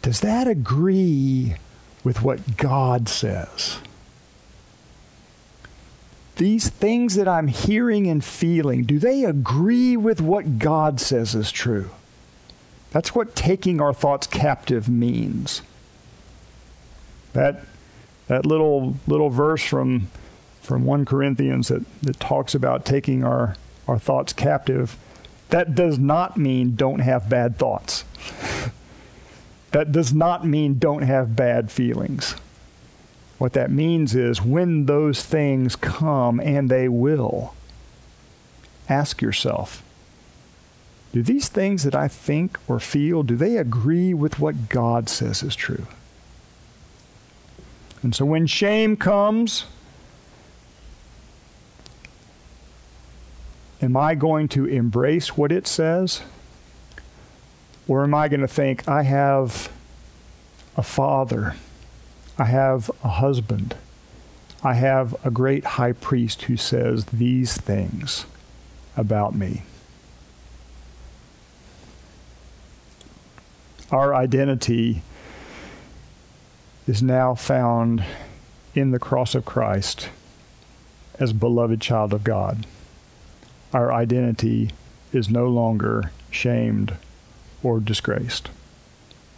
Does 0.00 0.18
that 0.20 0.48
agree 0.48 1.54
with 2.02 2.22
what 2.22 2.56
God 2.56 3.08
says? 3.08 3.78
these 6.36 6.68
things 6.68 7.14
that 7.14 7.28
I'm 7.28 7.46
hearing 7.46 8.08
and 8.08 8.24
feeling, 8.24 8.82
do 8.82 8.98
they 8.98 9.24
agree 9.24 9.96
with 9.96 10.20
what 10.20 10.58
God 10.58 11.00
says 11.00 11.36
is 11.36 11.52
true? 11.52 11.90
That's 12.90 13.14
what 13.14 13.36
taking 13.36 13.80
our 13.80 13.94
thoughts 13.94 14.26
captive 14.26 14.88
means. 14.88 15.62
That 17.32 17.64
that 18.28 18.46
little 18.46 18.96
little 19.06 19.30
verse 19.30 19.62
from 19.62 20.08
from 20.62 20.84
1 20.84 21.04
Corinthians 21.04 21.68
that, 21.68 21.84
that 22.02 22.20
talks 22.20 22.54
about 22.54 22.84
taking 22.84 23.24
our, 23.24 23.56
our 23.88 23.98
thoughts 23.98 24.32
captive, 24.32 24.96
that 25.50 25.74
does 25.74 25.98
not 25.98 26.36
mean 26.36 26.76
don't 26.76 27.00
have 27.00 27.28
bad 27.28 27.58
thoughts. 27.58 28.04
that 29.72 29.90
does 29.92 30.14
not 30.14 30.46
mean 30.46 30.78
don't 30.78 31.02
have 31.02 31.34
bad 31.34 31.70
feelings. 31.70 32.36
What 33.38 33.54
that 33.54 33.72
means 33.72 34.14
is 34.14 34.40
when 34.40 34.86
those 34.86 35.24
things 35.24 35.74
come, 35.74 36.38
and 36.38 36.70
they 36.70 36.88
will, 36.88 37.54
ask 38.88 39.20
yourself, 39.20 39.82
do 41.12 41.22
these 41.22 41.48
things 41.48 41.82
that 41.82 41.94
I 41.94 42.06
think 42.08 42.56
or 42.68 42.78
feel, 42.78 43.24
do 43.24 43.36
they 43.36 43.56
agree 43.56 44.14
with 44.14 44.38
what 44.38 44.68
God 44.68 45.08
says 45.08 45.42
is 45.42 45.56
true? 45.56 45.86
And 48.02 48.14
so 48.14 48.24
when 48.24 48.46
shame 48.46 48.96
comes, 48.96 49.66
am 53.80 53.96
I 53.96 54.14
going 54.14 54.48
to 54.48 54.66
embrace 54.66 55.36
what 55.36 55.52
it 55.52 55.66
says? 55.66 56.22
Or 57.86 58.02
am 58.02 58.14
I 58.14 58.28
going 58.28 58.40
to 58.40 58.48
think, 58.48 58.88
I 58.88 59.02
have 59.02 59.70
a 60.76 60.82
father 60.82 61.54
I 62.38 62.44
have 62.44 62.90
a 63.04 63.08
husband. 63.08 63.76
I 64.64 64.74
have 64.74 65.14
a 65.24 65.30
great 65.30 65.64
high 65.64 65.92
priest 65.92 66.42
who 66.42 66.56
says 66.56 67.06
these 67.06 67.56
things 67.56 68.26
about 68.96 69.34
me. 69.34 69.62
Our 73.90 74.14
identity 74.14 75.02
is 76.86 77.02
now 77.02 77.34
found 77.34 78.04
in 78.74 78.90
the 78.90 78.98
cross 78.98 79.34
of 79.34 79.44
Christ 79.44 80.08
as 81.18 81.32
beloved 81.32 81.80
child 81.80 82.12
of 82.12 82.24
God. 82.24 82.66
Our 83.72 83.92
identity 83.92 84.70
is 85.12 85.28
no 85.28 85.46
longer 85.46 86.10
shamed 86.30 86.96
or 87.62 87.80
disgraced. 87.80 88.50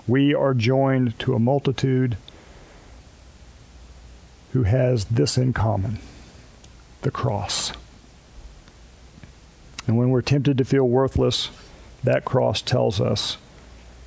We 0.07 0.35
are 0.35 0.55
joined 0.55 1.19
to 1.21 1.35
a 1.35 1.39
multitude 1.39 2.17
who 4.53 4.63
has 4.63 5.07
this 5.07 5.37
in 5.37 5.53
common 5.53 5.99
the 7.03 7.11
cross. 7.11 7.73
And 9.87 9.99
when 9.99 10.11
we're 10.11 10.23
tempted 10.23 10.57
to 10.59 10.65
feel 10.65 10.89
worthless, 10.89 11.51
that 12.03 12.25
cross 12.25 12.63
tells 12.63 13.01
us 13.01 13.37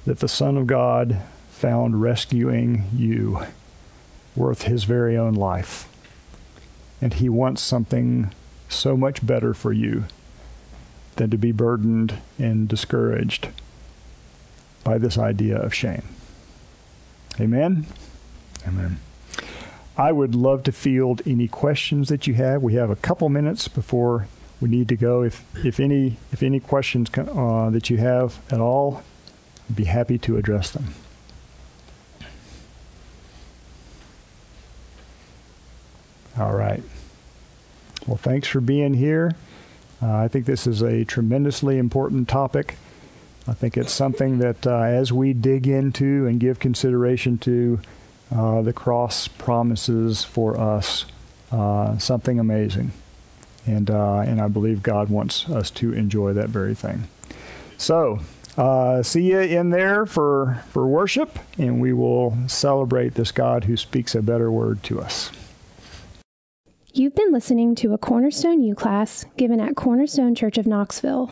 that 0.06 0.20
the 0.20 0.28
Son 0.28 0.58
of 0.58 0.66
God 0.66 1.22
found 1.58 2.02
rescuing 2.02 2.86
you 2.96 3.42
worth 4.36 4.64
his 4.64 4.84
very 4.84 5.18
own 5.18 5.34
life. 5.34 5.90
And 7.02 7.16
he 7.16 7.30
wants 7.30 7.62
something 7.62 8.32
so 8.70 8.96
much 8.96 9.26
better 9.26 9.54
for 9.54 9.74
you 9.74 10.06
than 11.16 11.30
to 11.32 11.38
be 11.38 11.52
burdened 11.52 12.20
and 12.38 12.68
discouraged 12.68 13.50
by 14.84 14.98
this 14.98 15.18
idea 15.18 15.58
of 15.58 15.74
shame. 15.74 16.04
Amen? 17.40 17.88
Amen. 18.68 19.00
I 19.98 20.12
would 20.12 20.36
love 20.36 20.64
to 20.64 20.72
field 20.72 21.22
any 21.26 21.48
questions 21.48 22.10
that 22.10 22.28
you 22.28 22.36
have. 22.36 22.62
We 22.62 22.76
have 22.76 22.92
a 22.92 22.96
couple 22.96 23.30
minutes 23.30 23.68
before 23.68 24.28
we 24.62 24.70
need 24.70 24.88
to 24.90 24.96
go. 24.96 25.24
If 25.24 25.44
if 25.66 25.80
any 25.80 26.18
if 26.32 26.44
any 26.44 26.60
questions 26.60 27.10
uh, 27.18 27.70
that 27.72 27.90
you 27.90 27.98
have 27.98 28.40
at 28.52 28.60
all, 28.60 29.04
I'd 29.70 29.76
be 29.76 29.86
happy 29.86 30.20
to 30.20 30.38
address 30.38 30.70
them. 30.72 30.94
All 36.40 36.54
right. 36.54 36.84
Well, 38.06 38.18
thanks 38.18 38.48
for 38.48 38.62
being 38.62 38.94
here. 38.94 39.36
Uh, 40.02 40.16
I 40.16 40.28
think 40.28 40.46
this 40.46 40.68
is 40.68 40.82
a 40.82 41.04
tremendously 41.04 41.78
important 41.78 42.28
topic. 42.28 42.78
I 43.48 43.54
think 43.54 43.78
it's 43.78 43.94
something 43.94 44.40
that 44.40 44.68
uh, 44.68 44.82
as 44.82 45.12
we 45.12 45.34
dig 45.34 45.68
into 45.68 46.28
and 46.28 46.40
give 46.40 46.60
consideration 46.60 47.38
to, 47.40 47.80
uh, 48.36 48.62
the 48.62 48.74
cross 48.74 49.28
promises 49.28 50.24
for 50.24 50.60
us 50.60 51.06
uh, 51.52 51.98
something 51.98 52.40
amazing. 52.40 52.92
And, 53.66 53.90
uh, 53.90 54.20
and 54.20 54.40
I 54.40 54.48
believe 54.48 54.84
God 54.84 55.10
wants 55.10 55.50
us 55.50 55.72
to 55.72 55.94
enjoy 55.94 56.34
that 56.34 56.50
very 56.50 56.76
thing. 56.76 57.08
So, 57.78 58.20
uh, 58.58 59.04
see 59.04 59.22
you 59.22 59.40
in 59.40 59.70
there 59.70 60.06
for, 60.06 60.64
for 60.70 60.88
worship, 60.88 61.40
and 61.58 61.80
we 61.80 61.94
will 61.94 62.38
celebrate 62.48 63.16
this 63.16 63.32
God 63.32 63.66
who 63.66 63.78
speaks 63.78 64.16
a 64.16 64.22
better 64.22 64.52
word 64.52 64.84
to 64.84 65.02
us. 65.02 65.32
You've 66.98 67.14
been 67.14 67.32
listening 67.32 67.76
to 67.76 67.94
a 67.94 68.00
Cornerstone 68.00 68.64
U 68.64 68.74
class 68.74 69.24
given 69.38 69.60
at 69.60 69.76
Cornerstone 69.76 70.34
Church 70.34 70.58
of 70.58 70.66
Knoxville. 70.66 71.30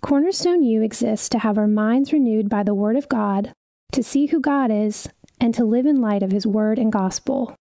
Cornerstone 0.00 0.64
U 0.64 0.82
exists 0.82 1.28
to 1.28 1.38
have 1.38 1.56
our 1.56 1.68
minds 1.68 2.12
renewed 2.12 2.48
by 2.48 2.64
the 2.64 2.74
Word 2.74 2.96
of 2.96 3.08
God, 3.08 3.52
to 3.92 4.02
see 4.02 4.26
who 4.26 4.40
God 4.40 4.72
is, 4.72 5.08
and 5.40 5.54
to 5.54 5.64
live 5.64 5.86
in 5.86 6.00
light 6.00 6.24
of 6.24 6.32
His 6.32 6.48
Word 6.48 6.80
and 6.80 6.90
Gospel. 6.90 7.54